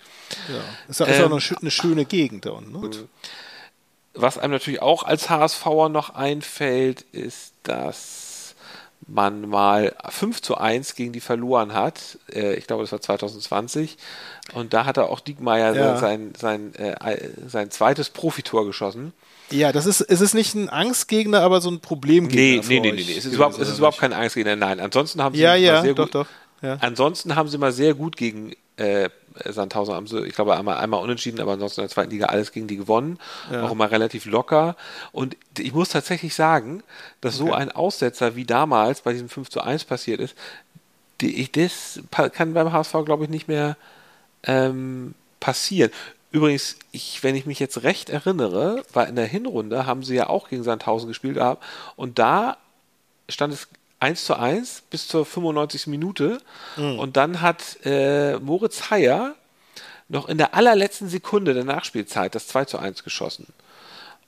[0.50, 0.56] Ja.
[0.90, 2.72] Ist, ist ähm, auch eine schöne Gegend da unten.
[2.72, 2.80] Ne?
[2.80, 3.08] Gut.
[4.16, 8.56] Was einem natürlich auch als HSVer noch einfällt, ist, dass
[9.08, 12.18] man mal 5 zu 1 gegen die verloren hat.
[12.32, 13.98] Äh, ich glaube, das war 2020.
[14.54, 15.98] Und da hat er auch Diekmeyer ja.
[15.98, 19.14] sein, sein, äh, sein zweites Profitor geschossen.
[19.52, 22.68] Ja, das ist, es ist nicht ein Angstgegner, aber so ein Problemgegner.
[22.68, 23.18] Nee, nee, nee, nee, nee.
[23.18, 24.56] Es ist, überhaupt, es ist überhaupt kein Angstgegner.
[24.56, 26.28] Nein, ansonsten haben sie ja, ja, sehr doch, gut, doch.
[26.64, 26.78] Ja.
[26.82, 29.10] Ansonsten haben sie mal sehr gut gegen äh,
[29.44, 32.52] Sandhausen haben sie, ich glaube, einmal, einmal unentschieden, aber ansonsten in der zweiten Liga alles
[32.52, 33.20] gegen die gewonnen.
[33.52, 33.64] Ja.
[33.64, 34.76] Auch immer relativ locker.
[35.12, 36.84] Und ich muss tatsächlich sagen,
[37.22, 37.50] dass okay.
[37.50, 40.36] so ein Aussetzer wie damals bei diesem 5 zu 1 passiert ist,
[41.22, 43.78] die, ich, das kann beim HSV, glaube ich, nicht mehr
[44.44, 45.92] ähm, passieren.
[46.32, 50.28] Übrigens, ich, wenn ich mich jetzt recht erinnere, war in der Hinrunde, haben sie ja
[50.28, 51.40] auch gegen Sandhausen gespielt
[51.96, 52.58] und da
[53.30, 53.70] stand es
[54.06, 55.88] 1 zu 1 bis zur 95.
[55.88, 56.38] Minute.
[56.78, 57.00] Mhm.
[57.00, 59.34] Und dann hat äh, Moritz Heyer
[60.08, 63.48] noch in der allerletzten Sekunde der Nachspielzeit das 2 zu 1 geschossen.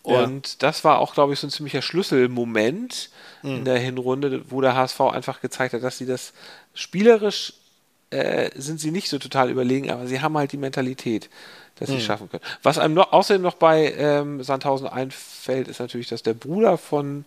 [0.02, 0.56] Und ja.
[0.60, 3.10] das war auch, glaube ich, so ein ziemlicher Schlüsselmoment
[3.44, 3.58] mhm.
[3.58, 6.34] in der Hinrunde, wo der HSV einfach gezeigt hat, dass sie das
[6.74, 7.54] spielerisch
[8.10, 11.30] äh, sind sie nicht so total überlegen, aber sie haben halt die Mentalität,
[11.76, 12.06] dass sie es mhm.
[12.06, 12.44] schaffen können.
[12.64, 17.26] Was einem noch, außerdem noch bei ähm, Sandhausen einfällt, ist natürlich, dass der Bruder von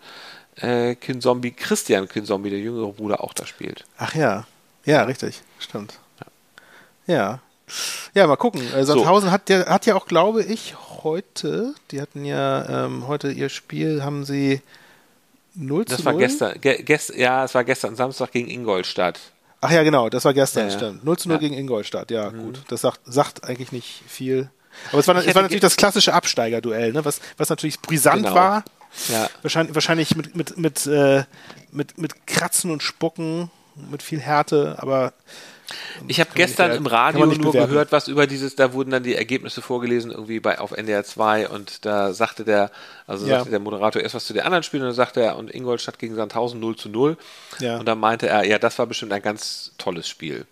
[0.60, 3.84] äh, Kinzombie, Christian Kinzombie, der jüngere Bruder, auch da spielt.
[3.98, 4.46] Ach ja,
[4.84, 5.98] ja, richtig, stimmt.
[7.06, 7.14] Ja.
[7.14, 7.40] Ja.
[8.14, 8.60] Ja, mal gucken.
[8.74, 9.32] Äh, Sandhausen so.
[9.32, 14.02] hat, ja, hat ja auch, glaube ich, heute, die hatten ja ähm, heute ihr Spiel,
[14.02, 14.60] haben sie
[15.54, 16.04] 0 das zu 0?
[16.04, 19.20] Das war gestern, ge gest, ja, es war gestern Samstag gegen Ingolstadt.
[19.60, 21.04] Ach ja, genau, das war gestern, ja, stimmt.
[21.04, 21.40] 0 zu 0 ja.
[21.40, 22.42] gegen Ingolstadt, ja, mhm.
[22.42, 22.62] gut.
[22.68, 24.50] Das sagt, sagt eigentlich nicht viel.
[24.90, 27.04] Aber es war, es war natürlich das klassische Absteigerduell, ne?
[27.04, 28.34] was, was natürlich brisant genau.
[28.34, 28.64] war.
[29.08, 29.28] Ja.
[29.42, 31.24] Wahrscheinlich, wahrscheinlich mit, mit, mit, äh,
[31.70, 33.50] mit, mit Kratzen und Spucken,
[33.90, 35.12] mit viel Härte, aber
[36.08, 37.70] ich habe gestern im Radio nur bewerten.
[37.70, 41.48] gehört, was über dieses, da wurden dann die Ergebnisse vorgelesen, irgendwie bei auf NDR 2
[41.48, 42.70] und da sagte der,
[43.06, 43.36] also ja.
[43.36, 45.98] sagte der Moderator erst was zu den anderen Spielen und dann sagte er, und Ingolstadt
[45.98, 47.16] gegen Sandhausen 0 zu 0.
[47.60, 47.78] Ja.
[47.78, 50.46] Und dann meinte er, ja, das war bestimmt ein ganz tolles Spiel.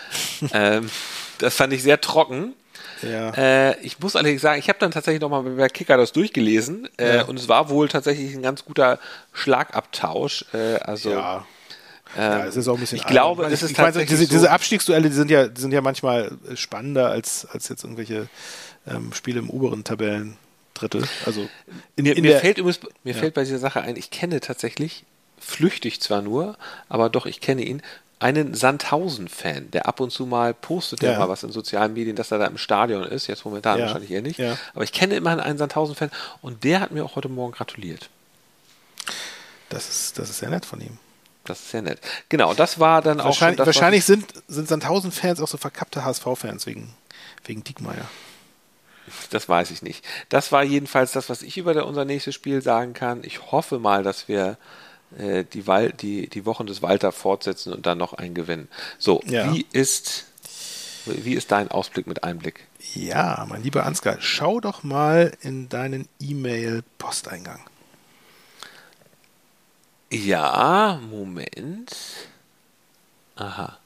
[0.52, 0.90] ähm,
[1.38, 2.54] das fand ich sehr trocken.
[3.02, 3.30] Ja.
[3.30, 7.16] Äh, ich muss allerdings sagen, ich habe dann tatsächlich nochmal bei Kicker das durchgelesen äh,
[7.16, 7.24] ja.
[7.24, 8.98] und es war wohl tatsächlich ein ganz guter
[9.32, 10.44] Schlagabtausch.
[10.52, 11.46] Äh, also ja.
[12.16, 12.96] Ja, es ist auch ein bisschen.
[12.96, 15.72] Ich glaube, es ist ich tatsächlich meine, diese, diese Abstiegsduelle, die sind ja, die sind
[15.72, 18.28] ja manchmal spannender als, als jetzt irgendwelche
[18.86, 21.06] ähm, Spiele im oberen Tabellendrittel.
[21.26, 21.48] Also
[21.96, 23.18] in, mir, in mir fällt übrigens, mir ja.
[23.18, 25.04] fällt bei dieser Sache ein, ich kenne tatsächlich
[25.38, 26.56] flüchtig zwar nur,
[26.88, 27.82] aber doch ich kenne ihn
[28.20, 31.18] einen Sandhausen-Fan, der ab und zu mal postet ja.
[31.18, 33.26] mal was in sozialen Medien, dass er da im Stadion ist.
[33.26, 33.84] Jetzt momentan ja.
[33.84, 34.38] wahrscheinlich eher nicht.
[34.38, 34.56] Ja.
[34.74, 36.10] Aber ich kenne immerhin einen Sandhausen-Fan
[36.42, 38.10] und der hat mir auch heute Morgen gratuliert.
[39.68, 40.98] Das ist, das ist sehr nett von ihm.
[41.44, 42.00] Das ist ja nett.
[42.28, 46.66] Genau, das war dann auch schon das, Wahrscheinlich sind, sind Sandhausen-Fans auch so verkappte HSV-Fans
[46.66, 46.94] wegen,
[47.44, 48.08] wegen Diekmeyer.
[49.30, 50.04] Das weiß ich nicht.
[50.28, 53.24] Das war jedenfalls das, was ich über unser nächstes Spiel sagen kann.
[53.24, 54.58] Ich hoffe mal, dass wir
[55.10, 58.68] die, Wal die, die Wochen des Walter fortsetzen und dann noch einen gewinnen.
[58.98, 59.52] So, ja.
[59.52, 60.26] wie ist
[61.06, 62.66] wie ist dein Ausblick mit Einblick?
[62.94, 67.60] Ja, mein lieber Ansgar, schau doch mal in deinen E-Mail-Posteingang.
[70.10, 71.94] Ja, Moment.
[73.36, 73.78] Aha.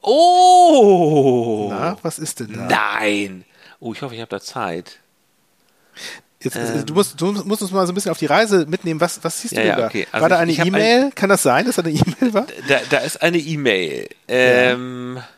[0.00, 1.68] Oh!
[1.70, 2.66] Na, was ist denn da?
[2.66, 3.44] Nein!
[3.80, 4.98] Oh, ich hoffe, ich habe da Zeit.
[6.40, 9.00] Jetzt, ähm, du, musst, du musst uns mal so ein bisschen auf die Reise mitnehmen.
[9.00, 9.86] Was, was siehst ja, du ja, da?
[9.86, 10.06] Okay.
[10.12, 11.04] Also war da eine E-Mail?
[11.06, 12.46] Ein, Kann das sein, dass da eine E-Mail war?
[12.68, 14.08] Da, da ist eine E-Mail.
[14.28, 15.28] Ähm, ja.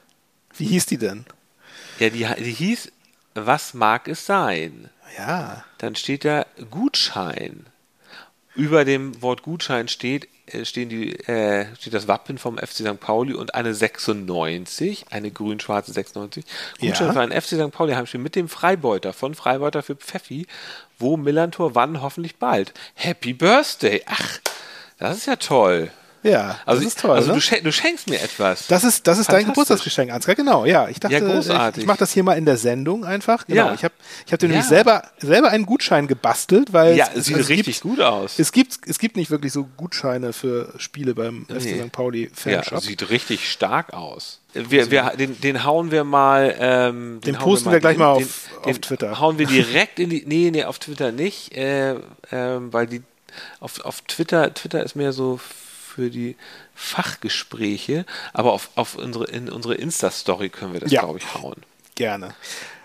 [0.57, 1.25] Wie hieß die denn?
[1.99, 2.93] Ja, die, die hieß,
[3.35, 4.91] was mag es sein?
[5.17, 5.65] Ja.
[5.79, 7.67] Dann steht da Gutschein
[8.55, 10.29] über dem Wort Gutschein steht,
[10.65, 13.01] stehen die, äh, steht das Wappen vom FC St.
[13.01, 16.45] Pauli und eine 96, eine grün-schwarze 96.
[16.81, 17.13] Gutschein ja.
[17.13, 17.71] für ein FC St.
[17.71, 20.47] Pauli Heimspiel mit dem Freibeuter von Freibeuter für Pfeffi,
[20.99, 22.73] wo Millantor wann hoffentlich bald.
[22.95, 24.03] Happy Birthday!
[24.07, 24.39] Ach,
[24.99, 25.91] das ist ja toll.
[26.23, 27.17] Ja, also das ist toll.
[27.17, 27.35] Also ne?
[27.35, 28.67] du, schen du, schenkst mir etwas.
[28.67, 30.67] Das ist, das ist dein Geburtstagsgeschenk, Ansgar, genau.
[30.67, 31.79] Ja, ich dachte, ja, großartig.
[31.79, 33.47] ich, ich mache das hier mal in der Sendung einfach.
[33.47, 33.69] Genau.
[33.69, 33.75] Ja.
[33.75, 33.95] Ich habe
[34.27, 34.53] ich hab dir ja.
[34.53, 38.39] nämlich selber, selber einen Gutschein gebastelt, weil ja, es, sieht also richtig gibt, gut aus.
[38.39, 41.59] Es gibt, es gibt nicht wirklich so Gutscheine für Spiele beim nee.
[41.59, 41.93] FC St.
[41.93, 42.73] Pauli Fanshop.
[42.73, 44.41] Ja, sieht richtig stark aus.
[44.53, 46.55] Wir, wir, den, den hauen wir mal.
[46.59, 49.21] Ähm, den, den posten wir, wir gleich den, mal auf, den, auf Twitter.
[49.21, 50.25] Hauen wir direkt in die.
[50.27, 51.97] Nee, nee, auf Twitter nicht, äh, äh,
[52.31, 53.03] weil die
[53.61, 55.41] auf, auf Twitter, Twitter ist mehr so
[55.91, 56.37] für die
[56.75, 61.01] Fachgespräche, aber auf, auf unsere, in unsere Insta-Story können wir das, ja.
[61.01, 61.63] glaube ich, hauen.
[61.95, 62.35] Gerne.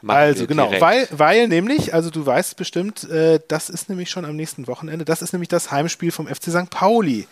[0.02, 4.26] Machen also genau, weil, weil nämlich, also du weißt bestimmt, äh, das ist nämlich schon
[4.26, 6.70] am nächsten Wochenende, das ist nämlich das Heimspiel vom FC St.
[6.70, 7.28] Pauli.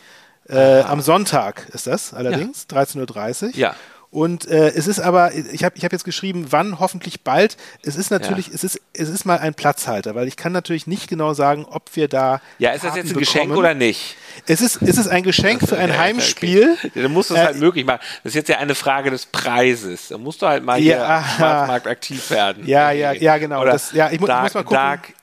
[0.48, 2.82] Äh, am Sonntag ist das allerdings, ja.
[2.82, 3.56] 13.30 Uhr.
[3.56, 3.76] Ja.
[4.14, 7.58] Und äh, es ist aber, ich habe ich hab jetzt geschrieben, wann hoffentlich bald.
[7.82, 8.54] Es ist natürlich, ja.
[8.54, 11.96] es ist, es ist mal ein Platzhalter, weil ich kann natürlich nicht genau sagen, ob
[11.96, 12.40] wir da.
[12.60, 13.26] Ja, ist das jetzt ein bekommen.
[13.26, 14.16] Geschenk oder nicht?
[14.46, 16.78] Es ist, ist es ein Geschenk für ein ja, Heimspiel.
[16.78, 17.02] Okay.
[17.02, 18.02] Dann musst du es äh, halt möglich machen.
[18.24, 20.10] Das ist jetzt ja eine Frage des Preises.
[20.10, 22.68] Da musst du halt mal ja, hier am Markt aktiv werden.
[22.68, 23.62] Ja, ja, ja, genau.
[23.62, 24.78] Oder das, ja, ich, mu dark, ich muss mal gucken.
[24.78, 25.14] Dark,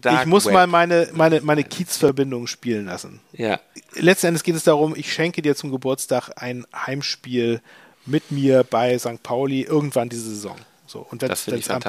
[0.00, 0.54] Dark ich muss Web.
[0.54, 3.20] mal meine, meine, meine Kiezverbindung spielen lassen.
[3.32, 3.60] Ja.
[3.92, 7.60] Letzten Endes geht es darum, ich schenke dir zum Geburtstag ein Heimspiel
[8.08, 9.22] mit mir bei St.
[9.22, 10.56] Pauli irgendwann diese Saison.
[10.86, 11.82] So, und wenn es am,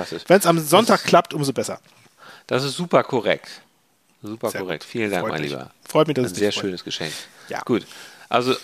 [0.58, 1.80] am Sonntag klappt, umso besser.
[2.48, 3.62] Das ist super korrekt.
[4.22, 4.84] Super sehr korrekt.
[4.84, 4.92] Gut.
[4.92, 5.52] Vielen Dank, Freut mein mich.
[5.52, 5.72] Lieber.
[5.88, 6.62] Freut mich, dass Ein es sehr freut.
[6.62, 7.14] schönes Geschenk.
[7.48, 7.62] Ja.
[7.62, 7.86] Gut.
[8.28, 8.56] Also,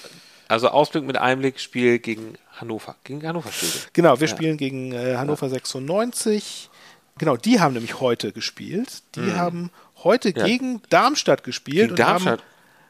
[0.48, 2.96] also Ausblick mit Einblick, Spiel gegen Hannover.
[3.04, 4.36] Gegen Hannover spielt Genau, wir ja.
[4.36, 5.54] spielen gegen äh, Hannover ja.
[5.54, 6.70] 96.
[7.18, 9.04] Genau, die haben nämlich heute gespielt.
[9.16, 9.36] Die mhm.
[9.38, 9.72] haben
[10.04, 10.46] heute ja.
[10.46, 11.90] gegen Darmstadt gespielt.
[11.90, 12.44] Gegen Darmstadt?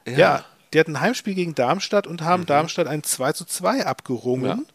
[0.07, 0.45] Haben, ja.
[0.75, 2.47] Die hatten ein Heimspiel gegen Darmstadt und haben mhm.
[2.47, 4.59] Darmstadt ein 2 zu 2 abgerungen.
[4.59, 4.73] Ja.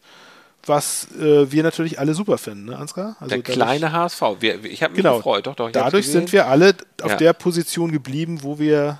[0.65, 3.17] Was äh, wir natürlich alle super finden, ne, Ansgar?
[3.19, 4.21] Also der kleine HSV.
[4.39, 5.45] Wir, ich habe mich genau, gefreut.
[5.45, 7.17] Doch, doch, dadurch sind wir alle auf ja.
[7.17, 8.99] der Position geblieben, wo wir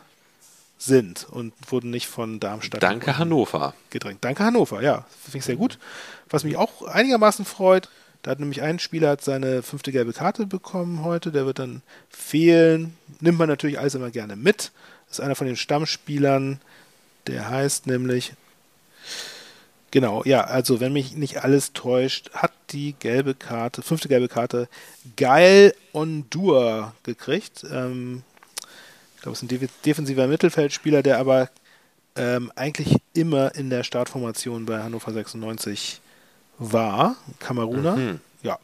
[0.77, 2.83] sind und wurden nicht von Darmstadt.
[2.83, 3.73] Danke Hannover.
[3.89, 4.23] Gedrängt.
[4.23, 5.05] Danke Hannover, ja.
[5.23, 5.79] Finde ich sehr gut.
[6.29, 7.89] Was mich auch einigermaßen freut,
[8.21, 11.81] da hat nämlich ein Spieler hat seine fünfte gelbe Karte bekommen heute, der wird dann
[12.09, 12.95] fehlen.
[13.21, 14.71] Nimmt man natürlich alles immer gerne mit.
[15.07, 16.59] Das ist einer von den Stammspielern,
[17.27, 18.33] der heißt nämlich
[19.91, 24.69] Genau, ja, also wenn mich nicht alles täuscht, hat die gelbe Karte, fünfte gelbe Karte,
[25.17, 27.65] Geil Ondur gekriegt.
[27.69, 28.23] Ähm,
[29.15, 31.49] ich glaube, es ist ein defensiver Mittelfeldspieler, der aber
[32.15, 35.99] ähm, eigentlich immer in der Startformation bei Hannover 96
[36.57, 37.17] war.
[37.39, 37.97] Kameruner.
[37.97, 38.19] Mhm.
[38.43, 38.59] Ja,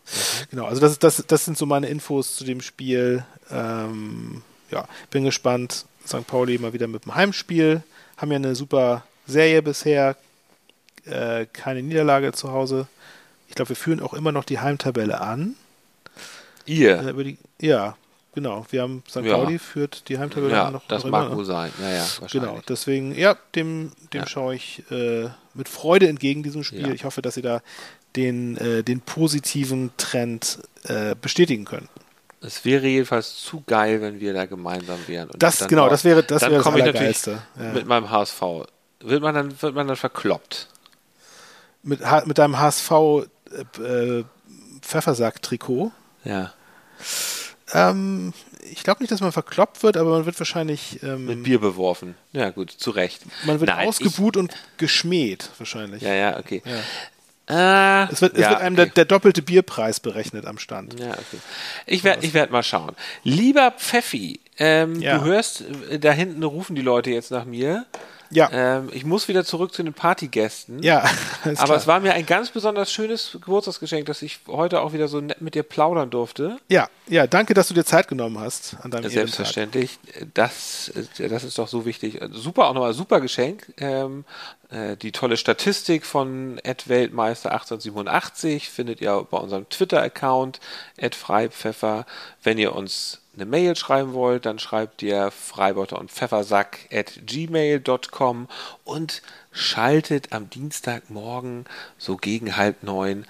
[0.50, 0.66] genau.
[0.66, 3.26] Also das, das, das sind so meine Infos zu dem Spiel.
[3.52, 5.86] Ähm, ja, bin gespannt.
[6.08, 6.26] St.
[6.26, 7.84] Pauli mal wieder mit dem Heimspiel.
[8.18, 10.16] Haben ja eine super Serie bisher
[11.06, 12.88] äh, keine Niederlage zu Hause.
[13.48, 15.56] Ich glaube, wir führen auch immer noch die Heimtabelle an.
[16.66, 17.00] Ihr?
[17.00, 17.96] Äh, die, ja,
[18.34, 18.66] genau.
[18.70, 19.18] Wir haben St.
[19.18, 19.38] Ja.
[19.38, 20.88] Pauli führt die Heimtabelle ja, an noch.
[20.88, 21.72] Das noch mag wohl sein.
[21.82, 22.60] Ja, ja, genau.
[22.68, 24.28] Deswegen, ja, dem, dem ja.
[24.28, 26.88] schaue ich äh, mit Freude entgegen diesem Spiel.
[26.88, 26.94] Ja.
[26.94, 27.62] Ich hoffe, dass sie da
[28.16, 31.88] den, äh, den positiven Trend äh, bestätigen können.
[32.48, 35.30] Es wäre jedenfalls zu geil, wenn wir da gemeinsam wären.
[35.30, 37.42] Und das genau, das wäre das dann wäre das Allergeilste.
[37.60, 37.74] Ja.
[37.74, 38.42] Mit meinem HSV
[39.02, 40.68] wird man dann wird man dann verkloppt
[41.88, 44.24] mit, mit deinem HSV äh,
[44.82, 45.92] Pfeffersack-Trikot.
[46.24, 46.54] Ja.
[47.74, 48.34] Ähm,
[48.70, 51.02] ich glaube nicht, dass man verkloppt wird, aber man wird wahrscheinlich.
[51.04, 52.16] Ähm, mit Bier beworfen.
[52.34, 53.24] Ja, gut, zu Recht.
[53.46, 56.02] Man wird Nein, ausgebuht ich, und geschmäht, wahrscheinlich.
[56.02, 56.62] Ja, ja, okay.
[56.66, 56.80] Ja.
[57.50, 58.86] Äh, es wird, es ja, wird einem okay.
[58.86, 61.00] der, der, doppelte Bierpreis berechnet am Stand.
[61.00, 61.40] Ja, okay.
[61.86, 62.94] Ich werde ich werd mal schauen.
[63.24, 65.18] Lieber Pfeffi, ähm, ja.
[65.18, 67.86] du hörst, äh, da hinten rufen die Leute jetzt nach mir.
[68.30, 68.50] Ja.
[68.52, 70.82] Ähm, ich muss wieder zurück zu den Partygästen.
[70.82, 71.00] Ja.
[71.44, 71.78] Aber klar.
[71.78, 75.42] es war mir ein ganz besonders schönes Geburtstagsgeschenk, dass ich heute auch wieder so nett
[75.42, 76.58] mit dir plaudern durfte.
[76.68, 80.00] Ja, ja, danke, dass du dir Zeit genommen hast an deinem Selbstverständlich.
[80.34, 82.20] Das, das ist doch so wichtig.
[82.32, 83.74] Super, auch nochmal super Geschenk.
[83.78, 84.26] Ähm,
[84.70, 90.60] äh, die tolle Statistik von Weltmeister 1887 findet ihr bei unserem Twitter-Account
[91.16, 92.06] Freipfeffer.
[92.44, 98.48] Wenn ihr uns eine Mail schreiben wollt, dann schreibt ihr Freibeuter und Pfeffersack at gmail.com
[98.84, 99.22] und
[99.52, 101.66] schaltet am Dienstagmorgen
[102.00, 103.26] so gegen halb neun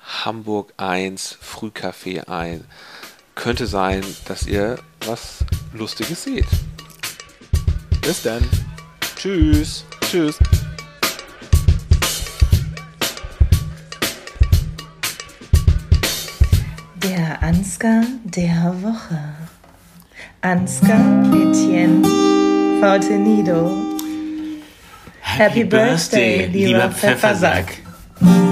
[0.00, 2.64] Hamburg 1 Frühcafé ein.
[3.34, 6.46] Könnte sein, dass ihr was Lustiges seht.
[8.00, 8.48] Bis dann.
[9.16, 9.84] Tschüss.
[10.02, 10.38] Tschüss.
[17.02, 19.37] Der Ansgar der Woche.
[20.40, 22.04] Ansgar Etienne
[22.80, 23.72] Fortenido.
[25.20, 27.82] Happy, Happy Birthday, lieber Pfeffersack.
[28.20, 28.47] Pfeffersack.